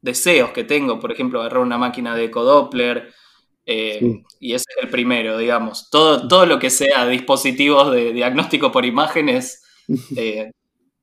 deseos 0.00 0.50
que 0.50 0.64
tengo, 0.64 0.98
por 0.98 1.12
ejemplo, 1.12 1.40
agarrar 1.40 1.60
una 1.60 1.78
máquina 1.78 2.14
de 2.14 2.24
ecodoppler, 2.24 3.12
eh, 3.70 4.22
y 4.40 4.54
ese 4.54 4.64
es 4.76 4.84
el 4.84 4.88
primero, 4.88 5.36
digamos. 5.36 5.90
Todo, 5.90 6.26
todo 6.26 6.46
lo 6.46 6.58
que 6.58 6.70
sea 6.70 7.06
dispositivos 7.06 7.92
de 7.92 8.14
diagnóstico 8.14 8.72
por 8.72 8.86
imágenes, 8.86 9.62
eh, 10.16 10.50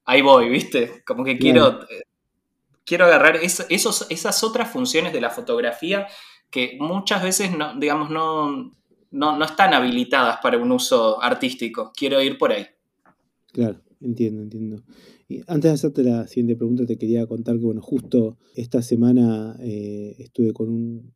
ahí 0.05 0.21
voy, 0.21 0.49
¿viste? 0.49 1.03
Como 1.05 1.23
que 1.23 1.37
quiero, 1.37 1.83
eh, 1.83 2.03
quiero 2.83 3.05
agarrar 3.05 3.37
esos, 3.37 4.07
esas 4.09 4.43
otras 4.43 4.71
funciones 4.71 5.13
de 5.13 5.21
la 5.21 5.29
fotografía 5.29 6.07
que 6.49 6.77
muchas 6.79 7.21
veces, 7.21 7.55
no, 7.55 7.75
digamos, 7.75 8.09
no, 8.09 8.71
no, 9.11 9.37
no 9.37 9.45
están 9.45 9.73
habilitadas 9.73 10.37
para 10.41 10.57
un 10.57 10.71
uso 10.71 11.21
artístico. 11.21 11.91
Quiero 11.95 12.19
ir 12.21 12.37
por 12.37 12.51
ahí. 12.51 12.67
Claro, 13.51 13.79
entiendo, 14.01 14.41
entiendo. 14.41 14.83
Y 15.27 15.41
antes 15.47 15.63
de 15.63 15.75
hacerte 15.75 16.03
la 16.03 16.27
siguiente 16.27 16.55
pregunta, 16.55 16.85
te 16.85 16.97
quería 16.97 17.25
contar 17.27 17.57
que, 17.57 17.65
bueno, 17.65 17.81
justo 17.81 18.37
esta 18.55 18.81
semana 18.81 19.57
estuve 19.59 20.53
con 20.53 20.69
un 20.69 21.13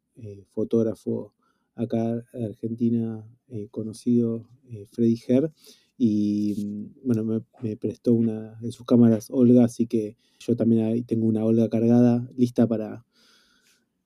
fotógrafo 0.51 1.33
acá 1.79 2.25
en 2.33 2.43
Argentina 2.43 3.25
eh, 3.47 3.67
conocido 3.71 4.47
eh, 4.69 4.85
Freddy 4.91 5.19
Herr 5.27 5.51
y 5.97 6.55
mm, 6.57 7.07
bueno, 7.07 7.45
me, 7.61 7.77
prestó 7.77 8.13
una 8.13 8.59
de 8.59 8.71
sus 8.71 8.85
cámaras 8.85 9.29
Olga, 9.31 9.63
así 9.63 9.87
que 9.87 10.17
yo 10.39 10.55
también 10.55 10.85
ahí 10.85 11.03
tengo 11.03 11.25
una 11.25 11.45
Olga 11.45 11.69
cargada, 11.69 12.29
lista 12.35 12.67
para 12.67 13.05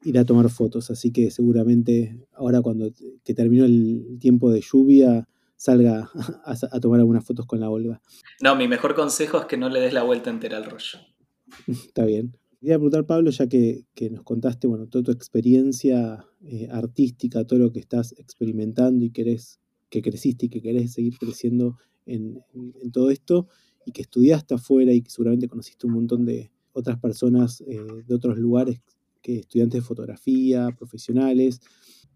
ir 0.03 0.17
a 0.19 0.25
tomar 0.25 0.49
fotos, 0.49 0.91
así 0.91 1.11
que 1.11 1.31
seguramente 1.31 2.25
ahora 2.33 2.61
cuando 2.61 2.89
que 3.23 3.33
terminó 3.33 3.65
el 3.65 4.17
tiempo 4.19 4.51
de 4.51 4.61
lluvia 4.61 5.27
salga 5.63 6.11
a, 6.45 6.55
a 6.71 6.79
tomar 6.81 6.99
algunas 6.99 7.23
fotos 7.23 7.45
con 7.45 7.61
la 7.61 7.69
Olga. 7.69 8.01
No, 8.41 8.55
mi 8.57 8.67
mejor 8.67 8.95
consejo 8.95 9.39
es 9.39 9.45
que 9.45 9.55
no 9.55 9.69
le 9.69 9.79
des 9.79 9.93
la 9.93 10.03
vuelta 10.03 10.29
entera 10.29 10.57
al 10.57 10.65
rollo. 10.65 10.99
Está 11.67 12.03
bien. 12.03 12.37
Quería 12.59 12.75
preguntar, 12.75 13.05
Pablo, 13.05 13.29
ya 13.31 13.47
que, 13.47 13.85
nos 14.11 14.23
contaste 14.23 14.67
bueno, 14.67 14.87
toda 14.87 15.05
tu 15.05 15.11
experiencia 15.11 16.25
eh, 16.45 16.67
artística, 16.69 17.45
todo 17.45 17.59
lo 17.59 17.71
que 17.71 17.79
estás 17.79 18.13
experimentando 18.17 19.05
y 19.05 19.11
querés, 19.11 19.61
que 19.89 20.01
creciste 20.01 20.47
y 20.47 20.49
que 20.49 20.61
querés 20.61 20.91
seguir 20.91 21.17
creciendo 21.17 21.77
en, 22.05 22.41
todo 22.91 23.09
esto, 23.09 23.47
y 23.85 23.91
que 23.91 24.01
estudiaste 24.01 24.55
afuera 24.55 24.91
y 24.91 25.01
que 25.01 25.09
seguramente 25.09 25.47
conociste 25.47 25.87
un 25.87 25.93
montón 25.93 26.25
de 26.25 26.51
otras 26.73 26.99
personas 26.99 27.61
eh, 27.67 27.79
de 28.05 28.15
otros 28.15 28.37
lugares, 28.37 28.81
que 29.21 29.39
estudiantes 29.39 29.81
de 29.81 29.87
fotografía, 29.87 30.69
profesionales. 30.77 31.61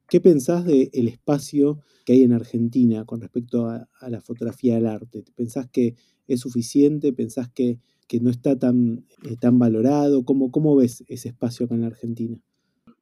¿Qué 0.09 0.21
pensás 0.21 0.65
del 0.65 1.07
espacio 1.07 1.79
que 2.05 2.13
hay 2.13 2.23
en 2.23 2.33
Argentina 2.33 3.05
con 3.05 3.21
respecto 3.21 3.67
a, 3.67 3.89
a 3.99 4.09
la 4.09 4.21
fotografía 4.21 4.75
del 4.75 4.87
arte? 4.87 5.23
¿Pensás 5.35 5.67
que 5.69 5.95
es 6.27 6.39
suficiente? 6.39 7.13
¿Pensás 7.13 7.49
que 7.49 7.79
que 8.07 8.19
no 8.19 8.29
está 8.29 8.57
tan, 8.57 9.05
eh, 9.23 9.35
tan 9.39 9.59
valorado? 9.59 10.23
¿Cómo, 10.25 10.51
¿Cómo 10.51 10.75
ves 10.75 11.03
ese 11.07 11.29
espacio 11.29 11.65
acá 11.65 11.75
en 11.75 11.81
la 11.81 11.87
Argentina? 11.87 12.37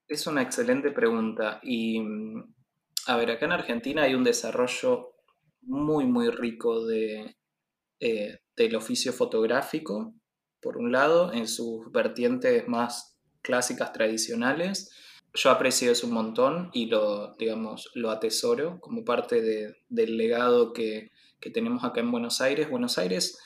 Es 0.07 0.27
una 0.27 0.41
excelente 0.41 0.91
pregunta. 0.91 1.59
Y, 1.63 1.99
mm, 1.99 2.53
a 3.07 3.17
ver, 3.17 3.31
acá 3.31 3.45
en 3.45 3.51
Argentina 3.51 4.03
hay 4.03 4.15
un 4.15 4.23
desarrollo 4.23 5.13
muy, 5.61 6.05
muy 6.05 6.29
rico 6.29 6.85
de, 6.85 7.37
eh, 7.99 8.39
del 8.55 8.75
oficio 8.75 9.13
fotográfico, 9.13 10.15
por 10.59 10.77
un 10.77 10.91
lado, 10.91 11.31
en 11.33 11.47
sus 11.47 11.91
vertientes 11.91 12.67
más 12.67 13.19
clásicas, 13.41 13.93
tradicionales. 13.93 14.91
Yo 15.35 15.51
aprecio 15.51 15.91
eso 15.91 16.07
un 16.07 16.13
montón 16.13 16.69
y 16.73 16.87
lo, 16.87 17.35
digamos, 17.35 17.91
lo 17.93 18.09
atesoro 18.09 18.79
como 18.79 19.03
parte 19.05 19.41
de, 19.41 19.75
del 19.89 20.17
legado 20.17 20.73
que, 20.73 21.11
que 21.39 21.49
tenemos 21.49 21.83
acá 21.83 21.99
en 21.99 22.11
Buenos 22.11 22.41
Aires. 22.41 22.69
Buenos 22.69 22.97
Aires 22.97 23.37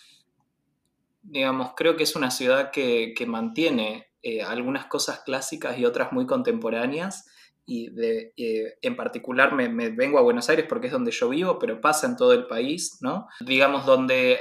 digamos, 1.22 1.72
creo 1.75 1.96
que 1.96 2.03
es 2.03 2.15
una 2.15 2.31
ciudad 2.31 2.72
que, 2.72 3.13
mantiene 3.27 4.08
eh, 4.22 4.41
algunas 4.41 4.86
cosas 4.86 5.22
clásicas 5.22 5.77
y 5.77 5.86
otras 5.86 6.12
muy 6.12 6.25
contemporáneas. 6.25 7.27
Y 7.65 7.91
eh, 8.01 8.77
en 8.81 8.96
particular 8.96 9.53
me, 9.53 9.67
vengo 9.89 10.17
a 10.17 10.24
Buenos 10.24 10.50
Aires 10.50 10.65
porque 10.67 10.88
es 10.88 10.93
donde 10.93 11.12
yo 11.12 11.29
vivo, 11.29 11.60
pero 11.60 11.81
pasa 11.81 12.08
en 12.08 12.17
todo 12.17 12.34
el 12.34 12.48
país, 12.48 12.98
¿no? 13.01 13.27
Digamos, 13.41 13.86
donde 13.86 14.39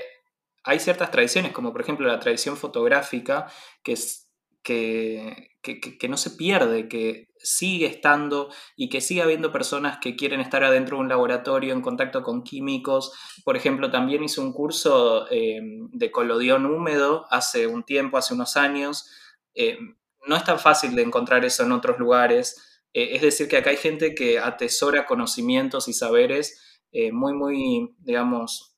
hay 0.64 0.80
ciertas 0.80 1.10
tradiciones, 1.10 1.52
como 1.52 1.72
por 1.72 1.82
ejemplo 1.82 2.08
la 2.08 2.20
tradición 2.20 2.56
fotográfica, 2.56 3.46
que, 3.82 3.92
es, 3.92 4.27
que, 4.62 5.48
que, 5.62 6.08
no 6.08 6.16
se 6.16 6.30
pierde, 6.30 6.88
que 6.88 7.28
sigue 7.36 7.86
estando 7.86 8.50
y 8.76 8.88
que 8.88 9.00
sigue 9.00 9.22
habiendo 9.22 9.52
personas 9.52 9.98
que 10.00 10.16
quieren 10.16 10.40
estar 10.40 10.64
adentro 10.64 10.96
de 10.96 11.02
un 11.02 11.08
laboratorio 11.08 11.72
en 11.72 11.80
contacto 11.80 12.22
con 12.22 12.42
químicos. 12.42 13.12
Por 13.44 13.56
ejemplo, 13.56 13.90
también 13.90 14.22
hice 14.22 14.40
un 14.40 14.52
curso 14.52 15.26
eh, 15.30 15.60
de 15.92 16.10
colodión 16.10 16.66
húmedo 16.66 17.26
hace 17.30 17.66
un 17.66 17.84
tiempo, 17.84 18.18
hace 18.18 18.34
unos 18.34 18.56
años. 18.56 19.10
Eh, 19.54 19.78
no 20.26 20.36
es 20.36 20.44
tan 20.44 20.58
fácil 20.58 20.94
de 20.94 21.02
encontrar 21.02 21.44
eso 21.44 21.64
en 21.64 21.72
otros 21.72 21.98
lugares. 21.98 22.82
Eh, 22.92 23.10
es 23.16 23.22
decir, 23.22 23.48
que 23.48 23.58
acá 23.58 23.70
hay 23.70 23.76
gente 23.76 24.14
que 24.14 24.38
atesora 24.38 25.06
conocimientos 25.06 25.88
y 25.88 25.92
saberes 25.92 26.64
muy, 27.12 27.34
muy, 27.34 27.94
digamos, 27.98 28.74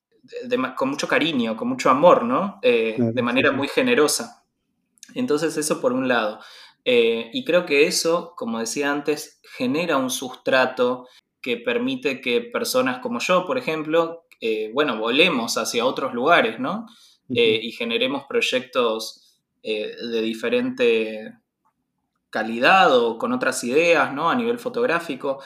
con 0.77 0.91
mucho 0.91 1.07
cariño, 1.07 1.57
con 1.57 1.69
mucho 1.69 1.89
amor, 1.89 2.25
¿no? 2.25 2.59
de 2.61 3.23
manera 3.23 3.53
muy 3.53 3.69
generosa. 3.69 4.40
Entonces 5.15 5.57
eso 5.57 5.81
por 5.81 5.93
un 5.93 6.09
lado. 6.09 6.41
Eh, 6.85 7.31
y 7.33 7.45
creo 7.45 7.67
que 7.67 7.87
eso, 7.87 8.35
como 8.37 8.59
decía 8.59 8.91
antes, 8.91 9.41
genera 9.57 9.97
un 9.97 10.11
sustrato 10.11 11.07
que 11.43 11.57
permite 11.57 12.21
que 12.21 12.41
personas 12.41 12.99
como 13.01 13.19
yo, 13.21 13.47
por 13.47 13.59
ejemplo, 13.59 14.25
eh, 14.41 14.71
bueno, 14.73 14.99
volemos 14.99 15.57
hacia 15.59 15.85
otros 15.85 16.15
lugares, 16.15 16.59
¿no? 16.59 16.87
Eh, 17.35 17.61
y 17.63 17.73
generemos 17.73 18.25
proyectos 18.29 19.27
de 19.63 20.23
diferente 20.23 21.35
calidad 22.31 22.97
o 22.97 23.19
con 23.19 23.33
otras 23.33 23.63
ideas, 23.63 24.13
¿no? 24.15 24.31
A 24.31 24.35
nivel 24.35 24.59
fotográfico. 24.59 25.43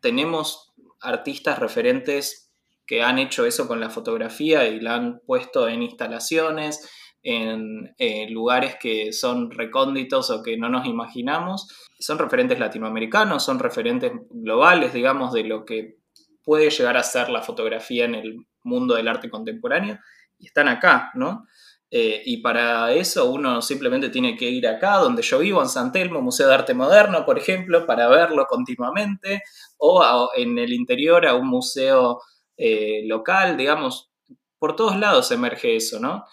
Tenemos 0.00 0.72
artistas 1.00 1.58
referentes 1.58 2.52
que 2.86 3.02
han 3.02 3.18
hecho 3.18 3.46
eso 3.46 3.68
con 3.68 3.80
la 3.80 3.88
fotografía 3.88 4.66
y 4.66 4.80
la 4.80 4.96
han 4.96 5.20
puesto 5.20 5.68
en 5.68 5.82
instalaciones 5.82 6.90
en 7.22 7.94
eh, 7.98 8.28
lugares 8.30 8.76
que 8.80 9.12
son 9.12 9.50
recónditos 9.50 10.30
o 10.30 10.42
que 10.42 10.56
no 10.56 10.68
nos 10.68 10.86
imaginamos. 10.86 11.68
Son 11.98 12.18
referentes 12.18 12.58
latinoamericanos, 12.58 13.44
son 13.44 13.58
referentes 13.58 14.12
globales, 14.30 14.92
digamos, 14.92 15.32
de 15.32 15.44
lo 15.44 15.64
que 15.64 15.98
puede 16.44 16.70
llegar 16.70 16.96
a 16.96 17.02
ser 17.02 17.28
la 17.28 17.42
fotografía 17.42 18.04
en 18.04 18.14
el 18.16 18.46
mundo 18.64 18.94
del 18.94 19.08
arte 19.08 19.30
contemporáneo 19.30 19.98
y 20.38 20.46
están 20.46 20.68
acá, 20.68 21.10
¿no? 21.14 21.46
Eh, 21.94 22.22
y 22.24 22.38
para 22.38 22.90
eso 22.92 23.30
uno 23.30 23.60
simplemente 23.60 24.08
tiene 24.08 24.34
que 24.34 24.48
ir 24.48 24.66
acá, 24.66 24.96
donde 24.96 25.20
yo 25.20 25.38
vivo, 25.40 25.60
en 25.62 25.68
San 25.68 25.92
Telmo, 25.92 26.22
Museo 26.22 26.48
de 26.48 26.54
Arte 26.54 26.72
Moderno, 26.72 27.26
por 27.26 27.38
ejemplo, 27.38 27.86
para 27.86 28.08
verlo 28.08 28.46
continuamente, 28.48 29.42
o 29.76 30.30
en 30.34 30.58
el 30.58 30.72
interior 30.72 31.26
a 31.26 31.34
un 31.34 31.48
museo 31.48 32.20
eh, 32.56 33.02
local, 33.06 33.58
digamos, 33.58 34.10
por 34.58 34.74
todos 34.74 34.96
lados 34.96 35.30
emerge 35.32 35.76
eso, 35.76 36.00
¿no? 36.00 36.24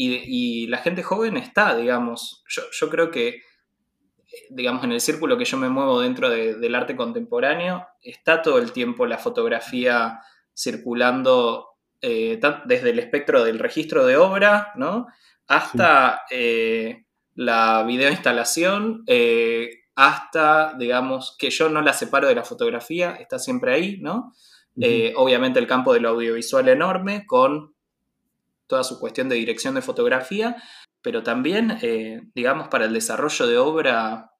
Y, 0.00 0.68
la 0.68 0.78
gente 0.78 1.02
joven 1.02 1.36
está, 1.36 1.74
digamos, 1.74 2.44
yo, 2.48 2.88
creo 2.88 3.10
que, 3.10 3.42
digamos, 4.48 4.84
en 4.84 4.92
el 4.92 5.00
círculo 5.00 5.36
que 5.36 5.44
yo 5.44 5.56
me 5.56 5.68
muevo 5.68 6.00
dentro 6.00 6.30
del 6.30 6.74
arte 6.76 6.94
contemporáneo, 6.94 7.84
está 8.00 8.40
todo 8.40 8.58
el 8.58 8.70
tiempo 8.70 9.06
la 9.06 9.18
fotografía 9.18 10.20
circulando 10.56 11.70
eh, 12.00 12.40
desde 12.66 12.90
el 12.90 13.00
espectro 13.00 13.42
del 13.42 13.58
registro 13.58 14.06
de 14.06 14.16
obra, 14.16 14.70
¿no? 14.76 15.08
Hasta 15.48 16.22
eh, 16.30 17.06
la 17.34 17.82
videoinstalación, 17.82 19.02
eh, 19.08 19.68
hasta, 19.96 20.74
digamos, 20.78 21.34
que 21.36 21.50
yo 21.50 21.68
no 21.70 21.82
la 21.82 21.92
separo 21.92 22.28
de 22.28 22.36
la 22.36 22.44
fotografía, 22.44 23.16
está 23.16 23.40
siempre 23.40 23.74
ahí, 23.74 23.98
¿no? 24.00 24.32
obviamente 25.16 25.58
el 25.58 25.66
campo 25.66 25.92
del 25.92 26.06
audiovisual 26.06 26.68
enorme, 26.68 27.26
con 27.26 27.74
toda 28.68 28.84
su 28.84 29.00
cuestión 29.00 29.28
de 29.28 29.36
dirección 29.36 29.74
de 29.74 29.82
fotografía, 29.82 30.56
pero 31.02 31.22
también, 31.22 31.78
eh, 31.82 32.20
digamos, 32.34 32.68
para 32.68 32.84
el 32.84 32.92
desarrollo 32.92 33.46
de 33.46 33.58
obra 33.58 34.32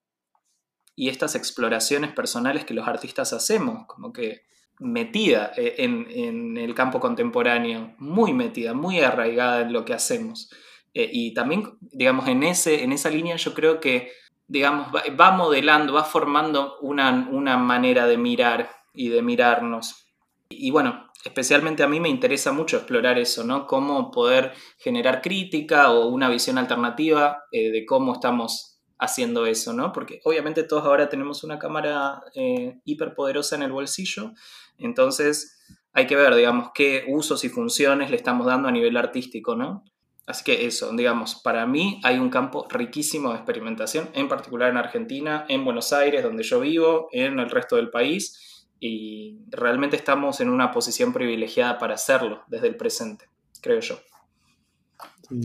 y 0.95 1.09
estas 1.09 1.35
exploraciones 1.35 2.13
personales 2.13 2.65
que 2.65 2.75
los 2.75 2.87
artistas 2.87 3.33
hacemos, 3.33 3.87
como 3.87 4.13
que 4.13 4.43
metida 4.79 5.53
eh, 5.57 5.77
en, 5.79 6.57
el 6.57 6.75
campo 6.75 7.01
contemporáneo, 7.01 7.95
muy 7.99 8.33
metida, 8.33 8.75
muy 8.75 9.01
arraigada 9.01 9.63
en 9.63 9.73
lo 9.73 9.85
que 9.85 9.95
hacemos. 9.95 10.51
Eh, 10.95 11.09
y 11.13 11.35
también, 11.35 11.79
digamos, 11.81 12.29
en, 12.29 12.43
ese, 12.43 12.85
en 12.85 12.93
esa 12.93 13.11
línea 13.11 13.37
yo 13.37 13.55
creo 13.55 13.81
que 13.81 14.13
digamos, 14.49 14.89
va, 14.93 15.31
modelando, 15.31 15.93
va 15.93 16.05
formando 16.05 16.79
una, 16.81 17.29
una 17.31 17.59
manera 17.59 18.07
de 18.07 18.17
mirar 18.17 18.71
y 18.95 19.11
de 19.11 19.23
mirarnos. 19.23 20.08
Y 20.51 20.71
bueno, 20.71 21.09
especialmente 21.25 21.83
a 21.83 21.89
mí 21.89 22.01
me 22.01 22.09
interesa 22.09 22.53
mucho 22.53 22.79
explorar 22.79 23.19
eso, 23.19 23.45
¿no? 23.45 23.67
Cómo 23.67 24.11
poder 24.11 24.53
generar 24.79 25.21
crítica 25.21 25.91
o 25.91 26.09
una 26.09 26.31
visión 26.31 26.57
alternativa 26.59 27.45
eh, 27.53 27.71
de 27.71 27.85
cómo 27.85 28.15
estamos 28.15 28.81
haciendo 28.99 29.47
eso, 29.47 29.73
¿no? 29.73 29.93
Porque 29.93 30.21
obviamente 30.25 30.63
todos 30.63 30.85
ahora 30.85 31.09
tenemos 31.09 31.45
una 31.45 31.59
cámara 31.59 32.23
eh, 32.35 32.81
hiperpoderosa 32.85 33.57
en 33.57 33.63
el 33.63 33.73
bolsillo, 33.73 34.33
entonces 34.79 35.59
hay 35.93 36.07
que 36.07 36.17
ver, 36.17 36.35
digamos, 36.35 36.71
qué 36.75 37.05
usos 37.09 37.45
y 37.45 37.49
funciones 37.49 38.11
le 38.11 38.17
estamos 38.17 38.47
dando 38.47 38.69
a 38.69 38.73
nivel 38.73 38.97
artístico, 38.97 39.55
¿no? 39.55 39.85
Así 40.27 40.45
que 40.45 40.67
eso, 40.67 40.93
digamos, 40.93 41.37
para 41.37 41.67
mí 41.67 42.01
hay 42.05 42.19
un 42.19 42.29
campo 42.29 42.67
riquísimo 42.69 43.31
de 43.31 43.37
experimentación, 43.37 44.11
en 44.15 44.29
particular 44.29 44.71
en 44.71 44.77
Argentina, 44.77 45.47
en 45.49 45.65
Buenos 45.65 45.93
Aires, 45.93 46.23
donde 46.23 46.43
yo 46.43 46.61
vivo, 46.61 47.09
en 47.13 47.39
el 47.39 47.49
resto 47.49 47.77
del 47.77 47.91
país, 47.91 48.58
y 48.81 49.39
realmente 49.51 49.97
estamos 49.97 50.41
en 50.41 50.49
una 50.49 50.71
posición 50.71 51.13
privilegiada 51.13 51.79
para 51.79 51.95
hacerlo 51.95 52.43
desde 52.49 52.69
el 52.69 52.77
presente, 52.77 53.27
creo 53.61 53.81
yo. 53.81 53.97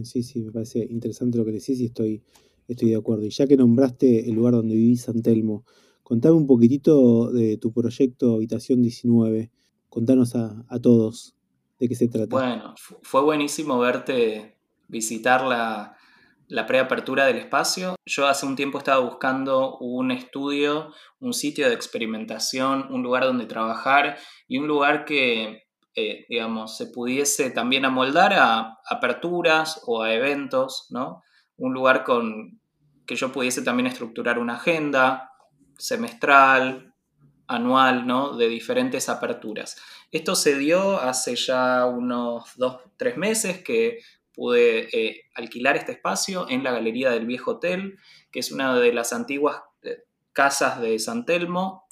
Sí, 0.04 0.24
sí, 0.24 0.42
me 0.42 0.52
parece 0.52 0.80
interesante 0.90 1.38
lo 1.38 1.46
que 1.46 1.52
decís 1.52 1.80
y 1.80 1.86
estoy, 1.86 2.24
estoy 2.68 2.92
de 2.92 2.96
acuerdo. 2.96 3.25
Y 3.25 3.30
ya 3.30 3.48
que 3.48 3.58
nombraste 3.58 4.30
el 4.30 4.36
lugar 4.36 4.54
donde 4.54 4.75
vivís, 4.75 5.04
San 5.04 5.22
Telmo, 5.22 5.66
contame 6.04 6.36
un 6.36 6.48
poquitito 6.48 7.32
de 7.32 7.58
tu 7.58 7.74
proyecto 7.74 8.36
Habitación 8.36 8.82
19. 8.82 9.52
Contanos 9.90 10.36
a, 10.36 10.66
a 10.70 10.80
todos 10.80 11.36
de 11.80 11.90
qué 11.90 11.96
se 11.96 12.08
trata. 12.08 12.30
Bueno, 12.30 12.75
fue 13.02 13.22
buenísimo 13.22 13.78
verte 13.80 14.58
visitar 14.88 15.44
la, 15.44 15.98
la 16.54 16.68
preapertura 16.68 17.26
del 17.26 17.38
espacio. 17.38 17.96
Yo 18.06 18.28
hace 18.28 18.46
un 18.46 18.56
tiempo 18.56 18.78
estaba 18.78 19.00
buscando 19.00 19.78
un 19.80 20.12
estudio, 20.12 20.94
un 21.20 21.34
sitio 21.34 21.68
de 21.68 21.74
experimentación, 21.74 22.94
un 22.94 23.02
lugar 23.02 23.24
donde 23.24 23.48
trabajar 23.48 24.20
y 24.48 24.60
un 24.60 24.68
lugar 24.68 25.04
que, 25.04 25.64
eh, 25.96 26.26
digamos, 26.30 26.78
se 26.78 26.86
pudiese 26.86 27.50
también 27.50 27.86
amoldar 27.86 28.34
a 28.34 28.78
aperturas 28.88 29.82
o 29.88 30.04
a 30.04 30.14
eventos, 30.14 30.86
¿no? 30.92 31.24
Un 31.58 31.74
lugar 31.74 32.04
con 32.04 32.62
que 33.08 33.16
yo 33.16 33.32
pudiese 33.32 33.64
también 33.64 33.88
estructurar 33.88 34.38
una 34.38 34.58
agenda 34.58 35.32
semestral, 35.80 36.94
anual, 37.48 38.06
¿no? 38.06 38.38
De 38.38 38.48
diferentes 38.48 39.10
aperturas. 39.10 39.76
Esto 40.12 40.36
se 40.36 40.56
dio 40.60 41.00
hace 41.00 41.36
ya 41.36 41.88
unos 41.88 42.52
dos, 42.58 42.78
tres 42.96 43.18
meses 43.18 43.64
que 43.64 44.02
pude 44.34 44.90
eh, 44.92 45.22
alquilar 45.36 45.78
este 45.78 45.94
espacio 45.94 46.48
en 46.50 46.63
la 46.63 46.72
Galería 46.72 47.12
del 47.12 47.25
Viejo 47.25 47.52
Hotel, 47.52 47.98
que 48.32 48.40
es 48.40 48.52
una 48.52 48.78
de 48.78 48.94
las 48.94 49.13
antiguas 49.13 49.62
eh, 49.84 50.04
casas 50.34 50.82
de 50.82 50.98
San 51.00 51.25
Telmo, 51.25 51.86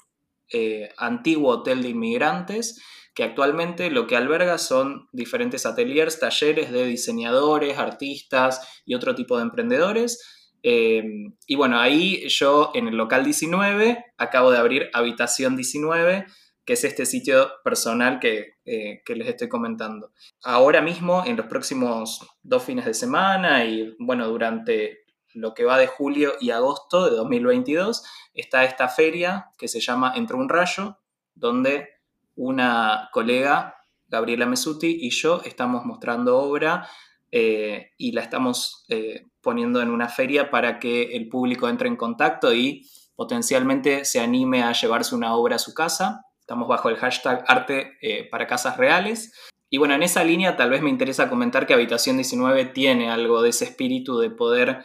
eh, 0.52 0.90
antiguo 0.98 1.50
hotel 1.50 1.82
de 1.82 1.90
inmigrantes, 1.90 2.82
que 3.14 3.24
actualmente 3.24 3.90
lo 3.90 4.06
que 4.06 4.16
alberga 4.16 4.58
son 4.58 5.08
diferentes 5.12 5.66
ateliers, 5.66 6.18
talleres 6.18 6.72
de 6.72 6.86
diseñadores, 6.86 7.78
artistas 7.78 8.82
y 8.84 8.94
otro 8.94 9.14
tipo 9.14 9.36
de 9.36 9.42
emprendedores. 9.42 10.50
y 10.62 11.56
bueno, 11.56 11.80
ahí 11.80 12.28
yo 12.28 12.70
en 12.74 12.86
el 12.86 12.96
local 12.96 13.24
19 13.24 14.04
acabo 14.16 14.50
de 14.50 14.58
abrir 14.58 14.90
Habitación 14.94 15.56
19, 15.56 16.26
que 16.64 16.74
es 16.74 16.84
este 16.84 17.06
sitio 17.06 17.50
personal 17.64 18.20
que, 18.20 18.54
eh, 18.64 19.02
que, 19.04 19.16
les 19.16 19.28
estoy 19.28 19.48
comentando. 19.48 20.12
Ahora 20.42 20.80
mismo, 20.80 21.24
en 21.26 21.36
los 21.36 21.46
próximos 21.46 22.20
dos 22.42 22.62
fines 22.62 22.84
de 22.84 22.94
semana 22.94 23.64
y 23.64 23.94
bueno, 23.98 24.28
durante 24.28 25.02
lo 25.34 25.54
que 25.54 25.64
va 25.64 25.78
de 25.78 25.86
julio 25.86 26.34
y 26.40 26.50
agosto 26.50 27.04
de 27.04 27.16
2022, 27.16 28.04
está 28.34 28.64
esta 28.64 28.88
feria 28.88 29.50
que 29.58 29.68
se 29.68 29.80
llama 29.80 30.12
Entre 30.14 30.36
un 30.36 30.48
rayo, 30.48 30.98
donde 31.34 31.88
una 32.36 33.08
colega, 33.12 33.76
Gabriela 34.08 34.46
Mesuti, 34.46 34.98
y 35.00 35.10
yo 35.10 35.40
estamos 35.44 35.84
mostrando 35.84 36.38
obra 36.38 36.88
eh, 37.30 37.92
y 37.96 38.12
la 38.12 38.22
estamos 38.22 38.84
eh, 38.88 39.26
poniendo 39.40 39.80
en 39.80 39.90
una 39.90 40.08
feria 40.08 40.50
para 40.50 40.78
que 40.78 41.16
el 41.16 41.28
público 41.28 41.68
entre 41.68 41.88
en 41.88 41.96
contacto 41.96 42.54
y 42.54 42.86
potencialmente 43.16 44.04
se 44.04 44.20
anime 44.20 44.62
a 44.62 44.72
llevarse 44.72 45.14
una 45.14 45.34
obra 45.34 45.56
a 45.56 45.58
su 45.58 45.74
casa. 45.74 46.26
Estamos 46.42 46.66
bajo 46.66 46.88
el 46.88 46.96
hashtag 46.96 47.44
arte 47.46 47.98
eh, 48.02 48.28
para 48.28 48.48
casas 48.48 48.76
reales. 48.76 49.32
Y 49.70 49.78
bueno, 49.78 49.94
en 49.94 50.02
esa 50.02 50.24
línea 50.24 50.56
tal 50.56 50.70
vez 50.70 50.82
me 50.82 50.90
interesa 50.90 51.30
comentar 51.30 51.66
que 51.68 51.72
Habitación 51.72 52.16
19 52.16 52.64
tiene 52.66 53.10
algo 53.10 53.42
de 53.42 53.50
ese 53.50 53.64
espíritu 53.64 54.18
de 54.18 54.28
poder, 54.28 54.84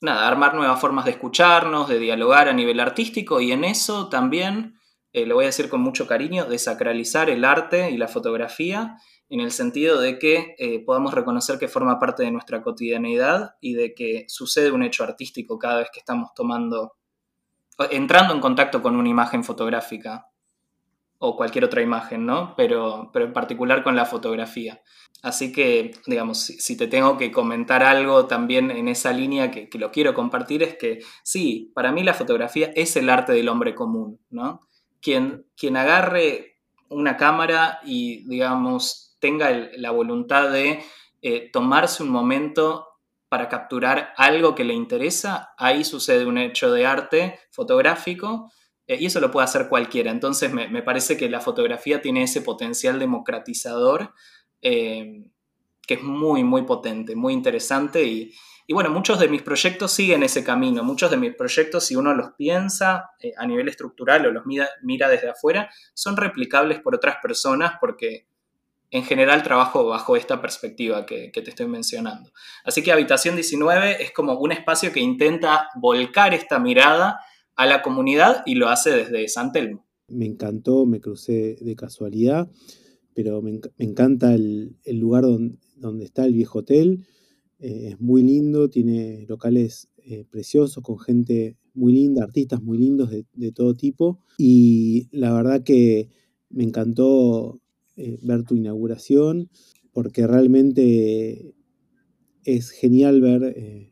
nada, 0.00 0.28
armar 0.28 0.54
nuevas 0.54 0.80
formas 0.80 1.04
de 1.04 1.10
escucharnos, 1.10 1.88
de 1.88 1.98
dialogar 1.98 2.48
a 2.48 2.52
nivel 2.52 2.78
artístico 2.78 3.40
y 3.40 3.50
en 3.50 3.64
eso 3.64 4.08
también, 4.08 4.78
eh, 5.12 5.26
lo 5.26 5.34
voy 5.34 5.44
a 5.44 5.48
decir 5.48 5.68
con 5.68 5.80
mucho 5.80 6.06
cariño, 6.06 6.44
desacralizar 6.44 7.28
el 7.30 7.44
arte 7.44 7.90
y 7.90 7.96
la 7.96 8.06
fotografía 8.06 8.96
en 9.28 9.40
el 9.40 9.50
sentido 9.50 10.00
de 10.00 10.20
que 10.20 10.54
eh, 10.56 10.84
podamos 10.84 11.14
reconocer 11.14 11.58
que 11.58 11.66
forma 11.66 11.98
parte 11.98 12.22
de 12.22 12.30
nuestra 12.30 12.62
cotidianeidad 12.62 13.56
y 13.60 13.74
de 13.74 13.92
que 13.92 14.24
sucede 14.28 14.70
un 14.70 14.84
hecho 14.84 15.02
artístico 15.02 15.58
cada 15.58 15.80
vez 15.80 15.88
que 15.92 15.98
estamos 15.98 16.30
tomando, 16.34 16.94
entrando 17.90 18.34
en 18.34 18.40
contacto 18.40 18.80
con 18.80 18.94
una 18.94 19.08
imagen 19.08 19.42
fotográfica 19.42 20.31
o 21.24 21.36
cualquier 21.36 21.64
otra 21.64 21.82
imagen, 21.82 22.26
¿no? 22.26 22.52
Pero, 22.56 23.10
pero 23.12 23.26
en 23.26 23.32
particular 23.32 23.84
con 23.84 23.94
la 23.94 24.06
fotografía. 24.06 24.82
Así 25.22 25.52
que, 25.52 25.92
digamos, 26.04 26.38
si, 26.38 26.76
te 26.76 26.88
tengo 26.88 27.16
que 27.16 27.30
comentar 27.30 27.84
algo 27.84 28.26
también 28.26 28.72
en 28.72 28.88
esa 28.88 29.12
línea 29.12 29.52
que, 29.52 29.68
lo 29.78 29.92
quiero 29.92 30.14
compartir, 30.14 30.64
es 30.64 30.76
que 30.76 30.98
sí, 31.22 31.70
para 31.76 31.92
mí 31.92 32.02
la 32.02 32.14
fotografía 32.14 32.72
es 32.74 32.96
el 32.96 33.08
arte 33.08 33.32
del 33.32 33.48
hombre 33.48 33.72
común, 33.72 34.18
¿no? 34.30 34.66
Quien, 35.00 35.46
quien 35.56 35.76
agarre 35.76 36.58
una 36.88 37.16
cámara 37.16 37.78
y, 37.84 38.28
digamos, 38.28 39.16
tenga 39.20 39.48
la 39.76 39.92
voluntad 39.92 40.50
de 40.50 40.82
eh, 41.22 41.50
tomarse 41.52 42.02
un 42.02 42.10
momento 42.10 42.88
para 43.28 43.48
capturar 43.48 44.12
algo 44.16 44.56
que 44.56 44.64
le 44.64 44.74
interesa, 44.74 45.54
ahí 45.56 45.84
sucede 45.84 46.26
un 46.26 46.36
hecho 46.36 46.72
de 46.72 46.84
arte 46.84 47.38
fotográfico 47.52 48.50
y 48.86 49.06
eso 49.06 49.20
lo 49.20 49.30
puede 49.30 49.44
hacer 49.44 49.68
cualquiera. 49.68 50.10
Entonces 50.10 50.52
me, 50.52 50.82
parece 50.82 51.16
que 51.16 51.28
la 51.28 51.40
fotografía 51.40 52.02
tiene 52.02 52.24
ese 52.24 52.42
potencial 52.42 52.98
democratizador 52.98 54.12
eh, 54.60 55.24
que 55.86 55.94
es 55.94 56.02
muy, 56.02 56.44
muy 56.44 56.62
potente, 56.62 57.16
muy 57.16 57.32
interesante. 57.32 58.04
Y, 58.04 58.32
bueno, 58.68 58.90
muchos 58.90 59.18
de 59.18 59.28
mis 59.28 59.42
proyectos 59.42 59.92
siguen 59.92 60.22
ese 60.22 60.42
camino. 60.42 60.82
Muchos 60.82 61.10
de 61.10 61.16
mis 61.18 61.34
proyectos, 61.34 61.84
si 61.84 61.96
uno 61.96 62.14
los 62.14 62.32
piensa 62.38 63.10
eh, 63.20 63.32
a 63.36 63.46
nivel 63.46 63.68
estructural 63.68 64.24
o 64.26 64.32
los 64.32 64.46
mira, 64.46 64.68
mira 64.82 65.08
desde 65.08 65.30
afuera, 65.30 65.68
son 65.92 66.16
replicables 66.16 66.80
por 66.80 66.94
otras 66.94 67.16
personas 67.22 67.74
porque 67.80 68.26
en 68.92 69.04
general 69.04 69.42
trabajo 69.42 69.86
bajo 69.86 70.16
esta 70.16 70.40
perspectiva 70.40 71.06
que, 71.06 71.30
te 71.32 71.50
estoy 71.50 71.66
mencionando. 71.66 72.30
Así 72.62 72.82
que 72.82 72.92
Habitación 72.92 73.34
19 73.34 74.02
es 74.02 74.12
como 74.12 74.34
un 74.34 74.52
espacio 74.52 74.92
que 74.92 75.00
intenta 75.00 75.70
volcar 75.74 76.34
esta 76.34 76.58
mirada 76.58 77.18
a 77.56 77.66
la 77.66 77.82
comunidad 77.82 78.42
y 78.46 78.54
lo 78.54 78.68
hace 78.68 78.90
desde 78.90 79.28
San 79.28 79.52
Telmo. 79.52 79.84
Me 80.08 80.26
encantó, 80.26 80.86
me 80.86 81.00
crucé 81.00 81.56
de 81.60 81.76
casualidad, 81.76 82.50
pero 83.14 83.42
me, 83.42 83.60
encanta 83.78 84.34
el, 84.34 84.76
lugar 84.86 85.24
donde, 85.76 86.04
está 86.04 86.24
el 86.24 86.34
viejo 86.34 86.60
hotel. 86.60 87.06
Eh, 87.58 87.90
es 87.92 88.00
muy 88.00 88.22
lindo, 88.22 88.68
tiene 88.68 89.24
locales 89.28 89.88
eh, 90.04 90.24
preciosos 90.30 90.82
con 90.82 90.98
gente 90.98 91.56
muy 91.74 91.92
linda, 91.92 92.24
artistas 92.24 92.62
muy 92.62 92.78
lindos 92.78 93.10
de, 93.10 93.52
todo 93.52 93.74
tipo. 93.74 94.20
Y 94.38 95.08
la 95.10 95.32
verdad 95.32 95.62
que 95.62 96.08
me 96.50 96.64
encantó 96.64 97.60
eh, 97.96 98.18
ver 98.22 98.44
tu 98.44 98.56
inauguración 98.56 99.48
porque 99.92 100.26
realmente 100.26 101.54
es 102.44 102.70
genial 102.70 103.20
ver 103.20 103.91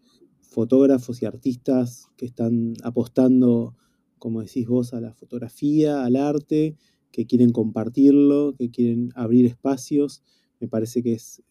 fotógrafos 0.60 1.22
y 1.22 1.24
artistas 1.24 2.10
que 2.18 2.26
están 2.26 2.74
apostando, 2.82 3.74
como 4.18 4.42
decís 4.42 4.68
vos, 4.68 4.92
a 4.92 5.00
la 5.00 5.14
fotografía, 5.14 6.04
al 6.04 6.16
arte, 6.16 6.76
que 7.10 7.24
quieren 7.24 7.50
compartirlo, 7.50 8.54
que 8.58 8.70
quieren 8.70 9.10
abrir 9.14 9.46
espacios. 9.46 10.22
Me 10.60 10.68
parece 10.68 11.02
que 11.02 11.14
es, 11.14 11.42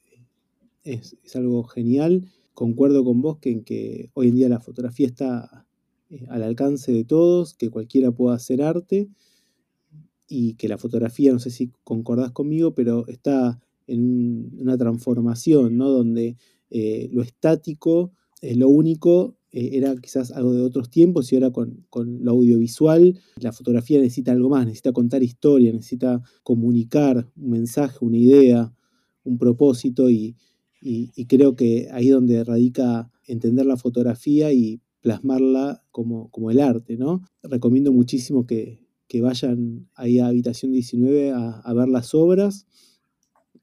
es, 0.83 1.35
algo 1.35 1.63
genial. 1.63 2.29
Concuerdo 2.53 3.03
con 3.03 3.19
vos 3.23 3.39
que 3.39 3.49
en 3.49 3.63
que 3.63 4.11
hoy 4.13 4.27
en 4.27 4.35
día 4.35 4.47
la 4.47 4.59
fotografía 4.59 5.07
está 5.07 5.65
eh, 6.11 6.27
al 6.29 6.43
alcance 6.43 6.91
de 6.91 7.03
todos, 7.03 7.55
que 7.55 7.71
cualquiera 7.71 8.11
pueda 8.11 8.35
hacer 8.35 8.61
arte 8.61 9.09
y 10.27 10.53
que 10.53 10.67
la 10.67 10.77
fotografía, 10.77 11.33
no 11.33 11.39
sé 11.39 11.49
si 11.49 11.71
concordás 11.83 12.31
conmigo, 12.31 12.75
pero 12.75 13.07
está 13.07 13.59
en 13.87 14.51
una 14.59 14.77
transformación, 14.77 15.77
¿no? 15.77 15.89
Donde 15.89 16.37
eh, 16.69 17.09
lo 17.11 17.23
estático 17.23 18.11
eh, 18.41 18.55
lo 18.55 18.69
único 18.69 19.37
eh, 19.51 19.71
era 19.73 19.95
quizás 19.95 20.31
algo 20.31 20.53
de 20.53 20.61
otros 20.61 20.89
tiempos 20.89 21.31
y 21.31 21.35
ahora 21.35 21.51
con, 21.51 21.85
lo 22.23 22.31
audiovisual 22.31 23.19
la 23.41 23.51
fotografía 23.51 23.99
necesita 23.99 24.31
algo 24.31 24.49
más, 24.49 24.65
necesita 24.65 24.93
contar 24.93 25.23
historia, 25.23 25.73
necesita 25.73 26.21
comunicar 26.43 27.27
un 27.35 27.49
mensaje, 27.49 27.97
una 28.01 28.17
idea, 28.17 28.73
un 29.23 29.37
propósito 29.37 30.09
y, 30.09 30.35
creo 31.27 31.55
que 31.55 31.89
ahí 31.91 32.07
donde 32.09 32.43
radica 32.43 33.11
entender 33.27 33.65
la 33.65 33.75
fotografía 33.75 34.53
y 34.53 34.79
plasmarla 35.01 35.83
como, 35.91 36.29
como 36.29 36.51
el 36.51 36.59
arte, 36.61 36.97
¿no? 36.97 37.21
Recomiendo 37.43 37.91
muchísimo 37.91 38.45
que, 38.45 38.79
vayan 39.21 39.89
ahí 39.95 40.19
a 40.19 40.27
Habitación 40.27 40.71
19 40.71 41.31
a, 41.31 41.73
ver 41.73 41.89
las 41.89 42.13
obras. 42.13 42.67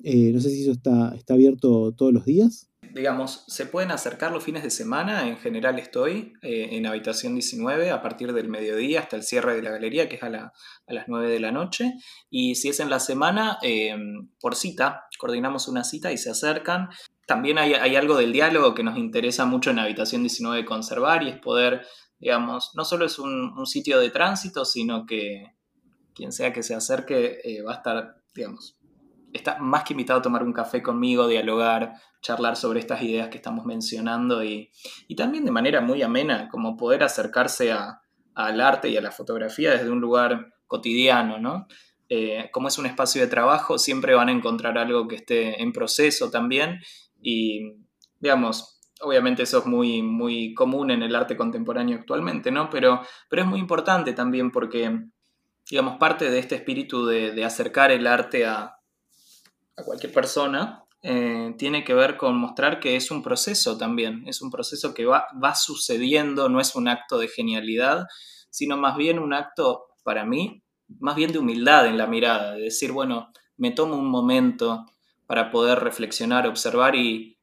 Eh, 0.03 0.33
no 0.33 0.41
sé 0.41 0.51
si 0.51 0.63
eso 0.63 0.73
está, 0.73 1.15
está 1.15 1.35
abierto 1.35 1.93
todos 1.93 2.13
los 2.13 2.27
días 2.27 2.69
digamos, 2.97 3.45
se 3.47 3.67
pueden 3.67 3.91
acercar 3.91 4.33
los 4.33 4.43
fines 4.43 4.63
de 4.63 4.71
semana, 4.71 5.29
en 5.29 5.37
general 5.37 5.79
estoy 5.79 6.33
eh, 6.41 6.71
en 6.73 6.87
habitación 6.87 7.35
19 7.35 7.91
a 7.91 8.01
partir 8.01 8.33
del 8.33 8.49
mediodía 8.49 9.01
hasta 9.01 9.17
el 9.17 9.23
cierre 9.23 9.55
de 9.55 9.61
la 9.61 9.71
galería, 9.71 10.09
que 10.09 10.17
es 10.17 10.23
a, 10.23 10.31
las 10.31 11.05
9 11.07 11.29
de 11.29 11.39
la 11.39 11.53
noche, 11.53 11.93
y 12.31 12.55
si 12.55 12.71
es 12.71 12.81
en 12.81 12.89
la 12.89 12.99
semana, 12.99 13.59
em, 13.61 14.31
por 14.41 14.57
cita, 14.57 15.05
coordinamos 15.19 15.69
una 15.69 15.85
cita 15.85 16.11
y 16.11 16.17
se 16.17 16.31
acercan. 16.31 16.89
También 17.27 17.59
hay, 17.59 17.75
algo 17.75 18.17
del 18.17 18.33
diálogo 18.33 18.75
que 18.75 18.83
nos 18.83 18.97
interesa 18.97 19.45
mucho 19.45 19.71
en 19.71 19.79
habitación 19.79 20.23
19 20.23 20.65
conservar 20.65 21.23
y 21.23 21.29
es 21.29 21.39
poder, 21.39 21.87
digamos, 22.19 22.71
no 22.75 22.87
solo 22.87 23.05
es 23.05 23.19
un, 23.19 23.67
sitio 23.67 24.01
de 24.01 24.09
tránsito, 24.09 24.65
sino 24.65 25.05
que 25.05 25.53
quien 26.15 26.33
sea 26.33 26.55
que 26.55 26.63
se 26.63 26.75
acerque 26.75 27.41
eh, 27.45 27.61
va 27.63 27.73
a 27.73 27.77
estar, 27.77 28.23
digamos, 28.35 28.76
está 29.37 29.59
más 29.59 29.85
que 29.85 29.93
invitado 29.93 30.19
a 30.19 30.23
tomar 30.23 30.43
un 30.43 30.53
café 30.53 30.83
conmigo, 30.83 31.29
dialogar, 31.29 31.95
charlar 32.21 32.57
sobre 32.57 32.81
estas 32.81 33.03
ideas 33.03 33.29
que 33.29 33.37
estamos 33.37 33.65
mencionando 33.65 34.43
y, 34.43 34.71
también 35.17 35.45
de 35.45 35.51
manera 35.51 35.81
muy 35.81 36.03
amena, 36.03 36.49
como 36.49 36.77
poder 36.77 37.05
acercarse 37.05 37.73
al 37.73 38.61
arte 38.61 38.89
y 38.89 38.97
a 38.97 39.01
la 39.01 39.13
fotografía 39.13 39.71
desde 39.71 39.91
un 39.91 40.01
lugar 40.01 40.53
cotidiano, 40.67 41.39
¿no? 41.39 41.67
Eh, 42.09 42.51
como 42.53 42.69
es 42.69 42.79
un 42.79 42.87
espacio 42.87 43.21
de 43.21 43.29
trabajo, 43.29 43.79
siempre 43.79 44.15
van 44.15 44.29
a 44.29 44.33
encontrar 44.33 44.79
algo 44.79 45.09
que 45.09 45.17
esté 45.17 45.63
en 45.63 45.73
proceso 45.73 46.31
también 46.31 46.81
y, 47.21 47.75
digamos, 48.21 48.81
obviamente 49.01 49.43
eso 49.43 49.59
es 49.59 49.67
muy, 49.67 50.03
muy 50.03 50.55
común 50.55 50.91
en 50.91 51.03
el 51.03 51.15
arte 51.15 51.37
contemporáneo 51.37 51.99
actualmente, 51.99 52.51
¿no? 52.51 52.71
Pero, 52.71 53.03
pero 53.29 53.43
es 53.43 53.49
muy 53.49 53.59
importante 53.59 54.13
también 54.13 54.51
porque, 54.51 55.01
digamos, 55.69 55.99
parte 55.99 56.31
de 56.31 56.39
este 56.39 56.55
espíritu 56.55 57.07
de 57.07 57.45
acercar 57.45 57.91
el 57.91 58.07
arte 58.07 58.47
a, 58.47 58.76
a 59.77 59.83
cualquier 59.83 60.13
persona, 60.13 60.85
eh, 61.03 61.55
tiene 61.59 61.85
que 61.85 61.95
ver 61.95 62.17
con 62.17 62.37
mostrar 62.37 62.81
que 62.81 62.97
es 62.97 63.11
un 63.11 63.23
proceso 63.23 63.79
también, 63.79 64.25
es 64.27 64.43
un 64.43 64.51
proceso 64.51 64.95
que 64.95 65.05
va, 65.05 65.27
va 65.43 65.55
sucediendo, 65.55 66.49
no 66.49 66.61
es 66.61 66.75
un 66.75 66.89
acto 66.89 67.19
de 67.19 67.29
genialidad, 67.29 68.07
sino 68.51 68.77
más 68.77 68.97
bien 68.97 69.19
un 69.19 69.33
acto, 69.35 69.85
para 70.03 70.25
mí, 70.25 70.63
más 71.01 71.17
bien 71.17 71.33
de 71.33 71.39
humildad 71.39 71.87
en 71.87 71.99
la 71.99 72.07
mirada, 72.07 72.55
de 72.55 72.63
decir, 72.63 72.93
bueno, 72.93 73.31
me 73.57 73.71
tomo 73.71 73.97
un 73.97 74.09
momento 74.09 74.87
para 75.27 75.51
poder 75.51 75.81
reflexionar, 75.81 76.47
observar 76.47 76.95
y, 76.95 77.39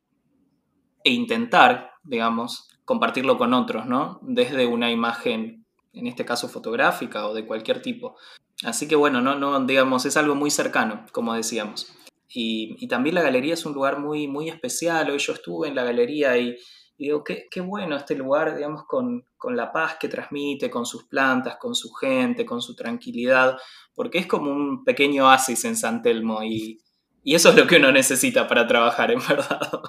e 1.04 1.12
intentar, 1.12 1.91
digamos, 2.04 2.69
compartirlo 2.86 3.38
con 3.38 3.54
otros, 3.54 3.86
¿no? 3.86 4.19
Desde 4.24 4.65
una 4.65 4.91
imagen, 4.91 5.65
en 5.93 6.08
este 6.08 6.26
caso 6.26 6.48
fotográfica 6.48 7.28
o 7.28 7.34
de 7.34 7.46
cualquier 7.46 7.82
tipo. 7.82 8.15
Así 8.63 8.88
que 8.88 8.96
bueno, 8.96 9.22
no, 9.22 9.36
no, 9.36 9.60
digamos, 9.65 10.06
es 10.06 10.17
algo 10.17 10.36
muy 10.36 10.52
cercano, 10.52 11.06
como 11.12 11.34
decíamos. 11.34 11.93
Y, 12.34 12.88
también 12.88 13.15
la 13.15 13.22
galería 13.22 13.54
es 13.54 13.65
un 13.65 13.74
lugar 13.74 14.00
muy, 14.00 14.28
muy 14.28 14.50
especial. 14.50 15.10
Hoy 15.10 15.19
yo 15.19 15.34
estuve 15.34 15.67
en 15.67 15.76
la 15.76 15.84
galería 15.84 16.38
y, 16.38 16.56
digo, 16.98 17.24
qué, 17.24 17.62
bueno 17.62 17.96
este 17.96 18.15
lugar, 18.15 18.56
digamos, 18.56 18.84
con, 18.88 19.26
con, 19.38 19.56
la 19.56 19.72
paz 19.72 19.98
que 20.00 20.08
transmite, 20.08 20.69
con 20.69 20.86
sus 20.86 21.06
plantas, 21.06 21.58
con 21.60 21.76
su 21.76 21.91
gente, 21.93 22.46
con 22.46 22.62
su 22.62 22.76
tranquilidad, 22.76 23.56
porque 23.93 24.17
es 24.17 24.28
como 24.28 24.52
un 24.52 24.84
pequeño 24.84 25.26
oasis 25.26 25.65
en 25.65 25.76
San 25.76 26.02
Telmo 26.02 26.43
y, 26.43 26.80
y 27.24 27.36
eso 27.36 27.50
es 27.50 27.56
lo 27.56 27.67
que 27.67 27.78
uno 27.78 27.91
necesita 27.91 28.48
para 28.48 28.67
trabajar, 28.67 29.12
en 29.12 29.19
verdad. 29.30 29.82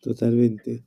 Totalmente. 0.00 0.84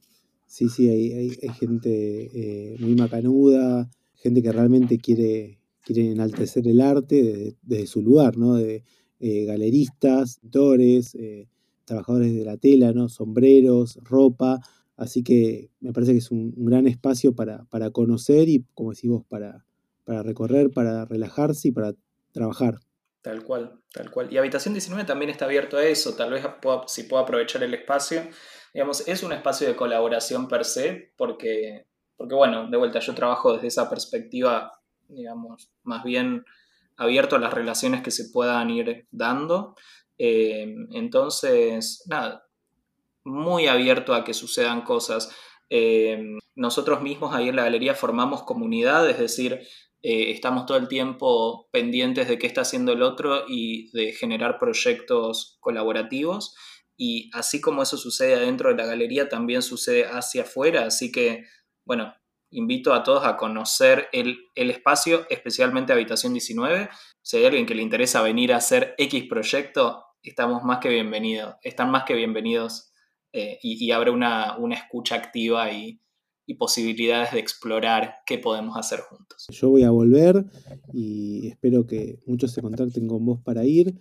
Sí, 0.47 0.69
sí, 0.69 0.87
hay, 0.89 1.11
hay, 1.13 1.49
gente 1.59 2.29
eh, 2.33 2.75
muy 2.79 2.95
macanuda, 2.95 3.89
gente 4.15 4.43
que 4.43 4.51
realmente 4.51 4.99
quiere, 4.99 5.59
quiere 5.83 6.11
enaltecer 6.11 6.67
el 6.67 6.79
arte 6.79 7.57
desde, 7.61 7.87
su 7.87 8.01
lugar, 8.01 8.37
¿no? 8.37 8.55
De, 8.55 8.83
eh, 9.25 9.45
galeristas, 9.45 10.39
pintores, 10.39 11.15
eh, 11.15 11.47
trabajadores 11.85 12.35
de 12.35 12.43
la 12.43 12.57
tela, 12.57 12.91
¿no? 12.91 13.07
sombreros, 13.07 13.97
ropa. 14.03 14.59
Así 14.97 15.23
que 15.23 15.69
me 15.79 15.93
parece 15.93 16.11
que 16.11 16.17
es 16.17 16.29
un, 16.29 16.53
gran 16.57 16.87
espacio 16.87 17.33
para, 17.33 17.65
conocer 17.93 18.49
y, 18.49 18.65
como 18.73 18.91
decís 18.91 19.09
para, 19.29 19.65
para 20.03 20.23
recorrer, 20.23 20.71
para 20.71 21.05
relajarse 21.05 21.69
y 21.69 21.71
para 21.71 21.93
trabajar. 22.33 22.79
Tal 23.21 23.45
cual, 23.45 23.79
tal 23.93 24.11
cual. 24.11 24.27
Y 24.29 24.37
Habitación 24.37 24.73
19 24.73 25.05
también 25.05 25.31
está 25.31 25.45
abierto 25.45 25.77
a 25.77 25.85
eso, 25.85 26.15
tal 26.15 26.31
vez 26.31 26.45
si 26.87 27.03
puedo 27.03 27.23
aprovechar 27.23 27.63
el 27.63 27.73
espacio. 27.73 28.23
Digamos, 28.73 29.07
es 29.07 29.23
un 29.23 29.31
espacio 29.31 29.69
de 29.69 29.77
colaboración 29.77 30.49
per 30.49 30.65
se, 30.65 31.13
porque, 31.15 31.87
porque 32.17 32.35
bueno, 32.35 32.69
de 32.69 32.75
vuelta, 32.75 32.99
yo 32.99 33.15
trabajo 33.15 33.53
desde 33.53 33.67
esa 33.67 33.89
perspectiva, 33.89 34.81
digamos, 35.07 35.71
más 35.83 36.03
bien 36.03 36.43
abierto 36.97 37.35
a 37.35 37.39
las 37.39 37.53
relaciones 37.53 38.01
que 38.01 38.11
se 38.11 38.29
puedan 38.29 38.69
ir 38.69 39.07
dando. 39.11 39.75
Eh, 40.17 40.73
entonces, 40.91 42.03
nada, 42.07 42.47
muy 43.23 43.67
abierto 43.67 44.13
a 44.13 44.23
que 44.23 44.33
sucedan 44.33 44.81
cosas. 44.81 45.35
Eh, 45.69 46.21
nosotros 46.55 47.01
mismos 47.01 47.33
ahí 47.35 47.49
en 47.49 47.55
la 47.55 47.63
galería 47.63 47.95
formamos 47.95 48.43
comunidad, 48.43 49.09
es 49.09 49.17
decir, 49.17 49.61
eh, 50.03 50.31
estamos 50.31 50.65
todo 50.65 50.77
el 50.77 50.87
tiempo 50.87 51.69
pendientes 51.71 52.27
de 52.27 52.37
qué 52.37 52.45
está 52.45 52.61
haciendo 52.61 52.91
el 52.91 53.01
otro 53.01 53.45
y 53.47 53.89
de 53.97 54.11
generar 54.11 54.59
proyectos 54.59 55.57
colaborativos. 55.61 56.55
Y 56.97 57.29
así 57.33 57.61
como 57.61 57.81
eso 57.81 57.97
sucede 57.97 58.35
adentro 58.35 58.69
de 58.69 58.75
la 58.75 58.85
galería, 58.85 59.29
también 59.29 59.61
sucede 59.61 60.05
hacia 60.05 60.43
afuera. 60.43 60.85
Así 60.85 61.11
que, 61.11 61.45
bueno, 61.85 62.13
invito 62.53 62.93
a 62.93 63.03
todos 63.03 63.25
a 63.25 63.35
conocer 63.37 64.07
el, 64.11 64.37
espacio, 64.55 65.25
especialmente 65.29 65.93
Habitación 65.93 66.33
19. 66.33 66.89
Si 67.21 67.37
hay 67.37 67.45
alguien 67.45 67.65
que 67.65 67.75
le 67.75 67.81
interesa 67.81 68.21
venir 68.21 68.53
a 68.53 68.57
hacer 68.57 68.95
X 68.97 69.25
proyecto, 69.27 70.03
estamos 70.21 70.63
más 70.63 70.79
que 70.79 70.89
bienvenidos, 70.89 71.55
están 71.63 71.89
más 71.91 72.03
que 72.05 72.13
bienvenidos 72.13 72.91
eh, 73.31 73.57
y, 73.61 73.91
abre 73.91 74.11
una, 74.11 74.57
escucha 74.71 75.15
activa 75.15 75.71
y, 75.71 75.99
posibilidades 76.59 77.31
de 77.31 77.39
explorar 77.39 78.17
qué 78.27 78.37
podemos 78.37 78.77
hacer 78.77 78.99
juntos. 78.99 79.47
Yo 79.49 79.71
voy 79.71 79.81
a 79.81 79.89
volver 79.89 80.45
y 80.93 81.47
espero 81.47 81.87
que 81.87 82.19
muchos 82.27 82.51
se 82.51 82.61
contacten 82.61 83.07
con 83.07 83.25
vos 83.25 83.39
para 83.43 83.65
ir. 83.65 83.99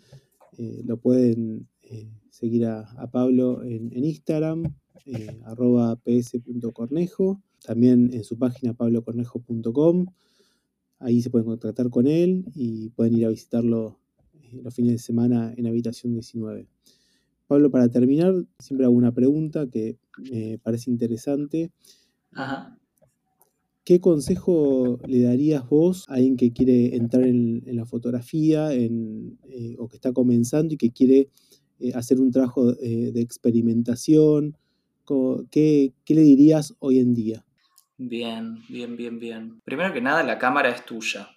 Eh, 0.58 0.82
lo 0.84 0.98
pueden 0.98 1.66
eh, 1.80 2.10
seguir 2.28 2.66
a, 2.66 3.10
Pablo 3.10 3.62
en, 3.62 3.90
Instagram, 4.04 4.64
arroba 5.46 5.96
ps.cornejo 5.96 7.40
también 7.62 8.10
en 8.12 8.24
su 8.24 8.38
página 8.38 8.74
pablocornejo.com. 8.74 10.06
Ahí 10.98 11.20
se 11.20 11.30
pueden 11.30 11.46
contactar 11.46 11.90
con 11.90 12.06
él 12.06 12.44
y 12.54 12.90
pueden 12.90 13.14
ir 13.14 13.26
a 13.26 13.30
visitarlo 13.30 13.98
eh, 14.34 14.60
los 14.62 14.74
fines 14.74 14.92
de 14.92 14.98
semana 14.98 15.52
en 15.56 15.66
habitación 15.66 16.12
19. 16.12 16.68
Pablo, 17.46 17.70
para 17.70 17.88
terminar, 17.88 18.34
siempre 18.58 18.86
hago 18.86 18.94
una 18.94 19.12
pregunta 19.12 19.66
que 19.68 19.98
me 20.30 20.58
parece 20.58 20.90
interesante. 20.90 21.72
¿Qué 23.84 24.00
consejo 24.00 25.00
le 25.06 25.22
darías 25.22 25.68
vos 25.68 26.08
a 26.08 26.14
alguien 26.14 26.36
que 26.36 26.52
quiere 26.52 26.96
entrar 26.96 27.24
en, 27.24 27.62
la 27.66 27.84
fotografía 27.84 28.72
eh, 28.72 28.88
o 29.78 29.88
que 29.88 29.96
está 29.96 30.12
comenzando 30.12 30.74
y 30.74 30.76
que 30.76 30.92
quiere 30.92 31.28
eh, 31.80 31.92
hacer 31.94 32.20
un 32.20 32.30
trabajo 32.30 32.72
de 32.72 33.20
experimentación? 33.20 34.56
¿Qué, 35.50 35.92
¿Qué, 36.04 36.14
le 36.14 36.22
dirías 36.22 36.74
hoy 36.78 37.00
en 37.00 37.12
día? 37.12 37.44
Bien, 37.98 38.62
bien, 38.68 38.96
bien, 38.96 39.18
bien. 39.18 39.60
Primero 39.64 39.92
que 39.92 40.00
nada, 40.00 40.22
la 40.22 40.38
cámara 40.38 40.70
es 40.70 40.84
tuya 40.84 41.28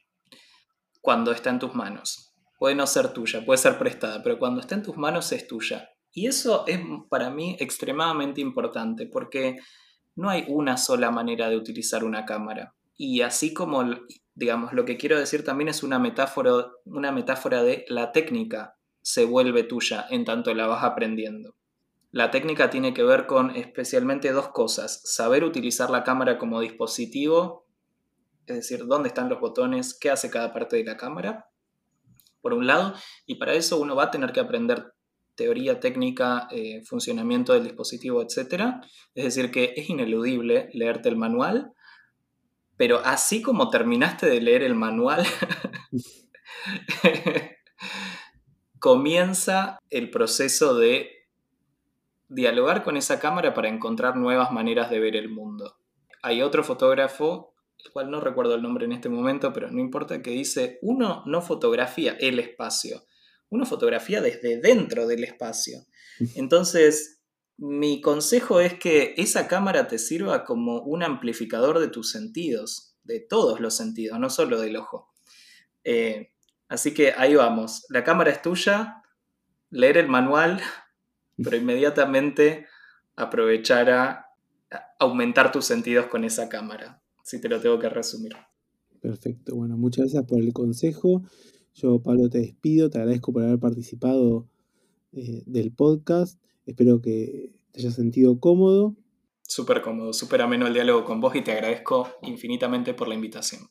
cuando 1.01 1.31
está 1.31 1.49
en 1.49 1.59
tus 1.59 1.75
manos. 1.75 2.33
Puede 2.57 2.75
no 2.75 2.87
ser 2.87 3.13
tuya, 3.13 3.45
puede 3.45 3.57
ser 3.57 3.77
prestada, 3.77 4.23
pero 4.23 4.39
cuando 4.39 4.61
está 4.61 4.75
en 4.75 4.83
tus 4.83 4.97
manos 4.97 5.31
es 5.31 5.47
tuya. 5.47 5.89
Y 6.11 6.27
eso 6.27 6.65
es 6.65 6.79
para 7.09 7.29
mí 7.29 7.57
extremadamente 7.59 8.41
importante 8.41 9.05
porque 9.05 9.57
no 10.15 10.29
hay 10.29 10.45
una 10.47 10.77
sola 10.77 11.11
manera 11.11 11.49
de 11.49 11.57
utilizar 11.57 12.03
una 12.03 12.25
cámara. 12.25 12.73
Y 12.97 13.21
así 13.21 13.53
como, 13.53 13.83
digamos, 14.33 14.71
lo 14.71 14.85
que 14.85 14.97
quiero 14.97 15.19
decir 15.19 15.43
también 15.43 15.67
es 15.67 15.83
una 15.83 15.99
metáfora, 15.99 16.67
una 16.85 17.11
metáfora 17.11 17.61
de 17.63 17.85
la 17.89 18.13
técnica 18.13 18.75
se 19.01 19.25
vuelve 19.25 19.63
tuya 19.63 20.05
en 20.09 20.23
tanto 20.23 20.53
la 20.53 20.67
vas 20.67 20.83
aprendiendo. 20.83 21.55
La 22.15 22.31
técnica 22.31 22.69
tiene 22.69 22.93
que 22.93 23.03
ver 23.03 23.25
con 23.25 23.53
especialmente 23.57 24.31
dos 24.31 24.47
cosas. 24.47 25.01
Saber 25.03 25.43
utilizar 25.43 25.89
la 25.89 26.05
cámara 26.05 26.37
como 26.37 26.61
dispositivo, 26.61 27.67
es 28.45 28.55
decir, 28.55 28.85
dónde 28.85 29.09
están 29.09 29.27
los 29.27 29.41
botones, 29.41 29.93
qué 29.99 30.11
hace 30.11 30.29
cada 30.29 30.53
parte 30.53 30.77
de 30.77 30.85
la 30.85 30.95
cámara, 30.95 31.49
por 32.39 32.53
un 32.53 32.67
lado, 32.67 32.93
y 33.25 33.35
para 33.35 33.53
eso 33.53 33.81
uno 33.81 33.97
va 33.97 34.03
a 34.03 34.11
tener 34.11 34.31
que 34.31 34.39
aprender 34.39 34.93
teoría 35.35 35.81
técnica, 35.81 36.47
eh, 36.51 36.85
funcionamiento 36.85 37.51
del 37.51 37.65
dispositivo, 37.65 38.21
etc. 38.21 38.75
Es 39.13 39.25
decir, 39.25 39.51
que 39.51 39.73
es 39.75 39.89
ineludible 39.89 40.69
leerte 40.71 41.09
el 41.09 41.17
manual, 41.17 41.73
pero 42.77 42.99
así 42.99 43.41
como 43.41 43.69
terminaste 43.69 44.27
de 44.27 44.39
leer 44.39 44.63
el 44.63 44.75
manual, 44.75 45.25
comienza 48.79 49.79
el 49.89 50.09
proceso 50.09 50.77
de 50.77 51.14
dialogar 52.27 52.83
con 52.83 52.97
esa 52.97 53.19
cámara 53.19 53.53
para 53.53 53.69
encontrar 53.69 54.15
nuevas 54.15 54.51
maneras 54.51 54.89
de 54.89 54.99
ver 54.99 55.15
el 55.15 55.29
mundo. 55.29 55.77
hay 56.21 56.41
otro 56.41 56.63
fotógrafo, 56.63 57.53
el 57.83 57.91
cual 57.91 58.09
no 58.09 58.19
recuerdo 58.19 58.55
el 58.55 58.63
nombre 58.63 58.85
en 58.85 58.93
este 58.93 59.09
momento, 59.09 59.53
pero 59.53 59.69
no 59.69 59.79
importa, 59.79 60.23
que 60.23 60.31
dice, 60.31 60.79
uno 60.81 61.21
no 61.27 61.41
fotografía 61.41 62.17
el 62.19 62.39
espacio, 62.39 63.03
uno 63.49 63.65
fotografía 63.65 64.21
desde 64.21 64.59
dentro 64.59 65.05
del 65.05 65.23
espacio. 65.23 65.85
Entonces, 66.35 67.21
mi 67.57 68.01
consejo 68.01 68.59
es 68.59 68.73
que 68.73 69.13
esa 69.17 69.47
cámara 69.47 69.87
te 69.87 69.99
sirva 69.99 70.43
como 70.45 70.81
un 70.81 71.03
amplificador 71.03 71.79
de 71.79 71.87
tus 71.87 72.11
sentidos, 72.11 72.95
de 73.03 73.19
todos 73.19 73.59
los 73.59 73.75
sentidos, 73.75 74.19
no 74.19 74.29
solo 74.29 74.59
del 74.59 74.77
ojo. 74.77 75.13
Eh, 75.83 76.33
así 76.67 76.93
que 76.93 77.13
ahí 77.15 77.35
vamos, 77.35 77.85
la 77.89 78.03
cámara 78.03 78.31
es 78.31 78.41
tuya, 78.41 79.03
leer 79.69 79.97
el 79.97 80.07
manual, 80.07 80.61
pero 81.43 81.57
inmediatamente 81.57 82.65
aprovechar 83.15 83.89
a 83.89 84.25
aumentar 84.99 85.51
tus 85.51 85.65
sentidos 85.65 86.07
con 86.07 86.23
esa 86.23 86.49
cámara, 86.49 87.01
si 87.23 87.39
te 87.39 87.49
lo 87.49 87.59
tengo 87.59 87.79
que 87.79 87.89
resumir. 87.89 88.35
Perfecto, 89.01 89.55
bueno, 89.55 89.77
muchas 89.77 90.05
gracias 90.05 90.25
por 90.25 90.39
el 90.39 90.53
consejo. 90.53 91.23
Yo, 91.75 92.01
Pablo, 92.01 92.29
te 92.29 92.39
despido, 92.39 92.89
te 92.89 92.97
agradezco 92.99 93.33
por 93.33 93.43
haber 93.43 93.59
participado 93.59 94.47
eh, 95.11 95.43
del 95.45 95.71
podcast. 95.71 96.41
Espero 96.65 97.01
que 97.01 97.53
te 97.71 97.81
hayas 97.81 97.95
sentido 97.95 98.39
cómodo. 98.39 98.95
Súper 99.41 99.81
cómodo, 99.81 100.13
súper 100.13 100.41
ameno 100.41 100.65
el 100.67 100.73
diálogo 100.73 101.03
con 101.03 101.21
vos 101.21 101.35
y 101.35 101.41
te 101.41 101.51
agradezco 101.51 102.09
infinitamente 102.23 102.93
por 102.93 103.07
la 103.07 103.15
invitación. 103.15 103.61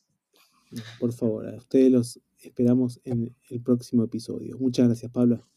Por 0.99 1.11
favor, 1.13 1.47
a 1.47 1.55
ustedes 1.55 1.91
los 1.91 2.19
esperamos 2.39 3.01
en 3.03 3.35
el 3.49 3.61
próximo 3.61 4.03
episodio. 4.03 4.57
Muchas 4.59 4.87
gracias, 4.87 5.11
Pablo. 5.11 5.47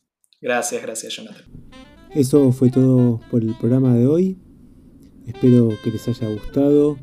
Gracias, 0.40 0.83
gracias, 0.83 1.14
Jonathan. 1.14 1.97
Eso 2.14 2.53
fue 2.53 2.71
todo 2.71 3.21
por 3.31 3.42
el 3.42 3.55
programa 3.55 3.94
de 3.94 4.07
hoy. 4.07 4.38
Espero 5.27 5.68
que 5.85 5.90
les 5.90 6.09
haya 6.09 6.33
gustado. 6.33 6.97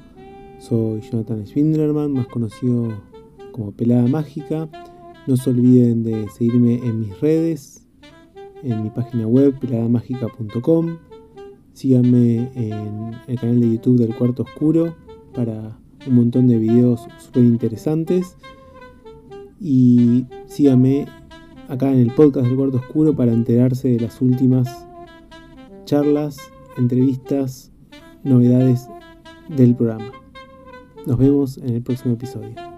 Soy 0.60 1.02
Jonathan 1.02 1.46
Schwinderman, 1.46 2.12
más 2.12 2.26
conocido 2.28 2.92
como 3.52 3.72
Pelada 3.72 4.08
Mágica. 4.08 4.68
No 5.28 5.38
se 5.38 5.52
olviden 5.52 6.02
de 6.02 6.28
seguirme 6.30 6.76
en 6.84 7.02
mis 7.02 7.20
redes, 7.22 7.88
en 8.64 8.82
mi 8.82 8.90
página 8.90 9.28
web 9.28 9.60
peladamagica.com. 9.60 10.98
Síganme 11.74 12.50
en 12.56 13.12
el 13.28 13.40
canal 13.40 13.62
de 13.62 13.74
YouTube 13.74 14.00
del 14.00 14.16
Cuarto 14.16 14.42
Oscuro 14.42 14.96
para 15.36 15.78
un 16.08 16.16
montón 16.16 16.48
de 16.48 16.58
videos 16.58 17.08
súper 17.20 17.44
interesantes. 17.44 18.38
Y 19.62 20.26
síganme 20.48 21.06
acá 21.68 21.92
en 21.92 22.00
el 22.00 22.12
podcast 22.12 22.48
del 22.48 22.56
Cuarto 22.56 22.78
Oscuro 22.78 23.16
para 23.16 23.34
enterarse 23.34 23.90
de 23.90 24.00
las 24.00 24.20
últimas 24.20 24.88
charlas, 25.86 26.38
entrevistas 26.78 27.72
novedades 28.24 28.90
del 29.50 29.76
programa. 29.76 30.12
Nos 31.06 31.18
vemos 31.18 31.58
en 31.60 31.76
el 31.76 31.84
próximo 31.84 32.16
episodio. 32.16 32.75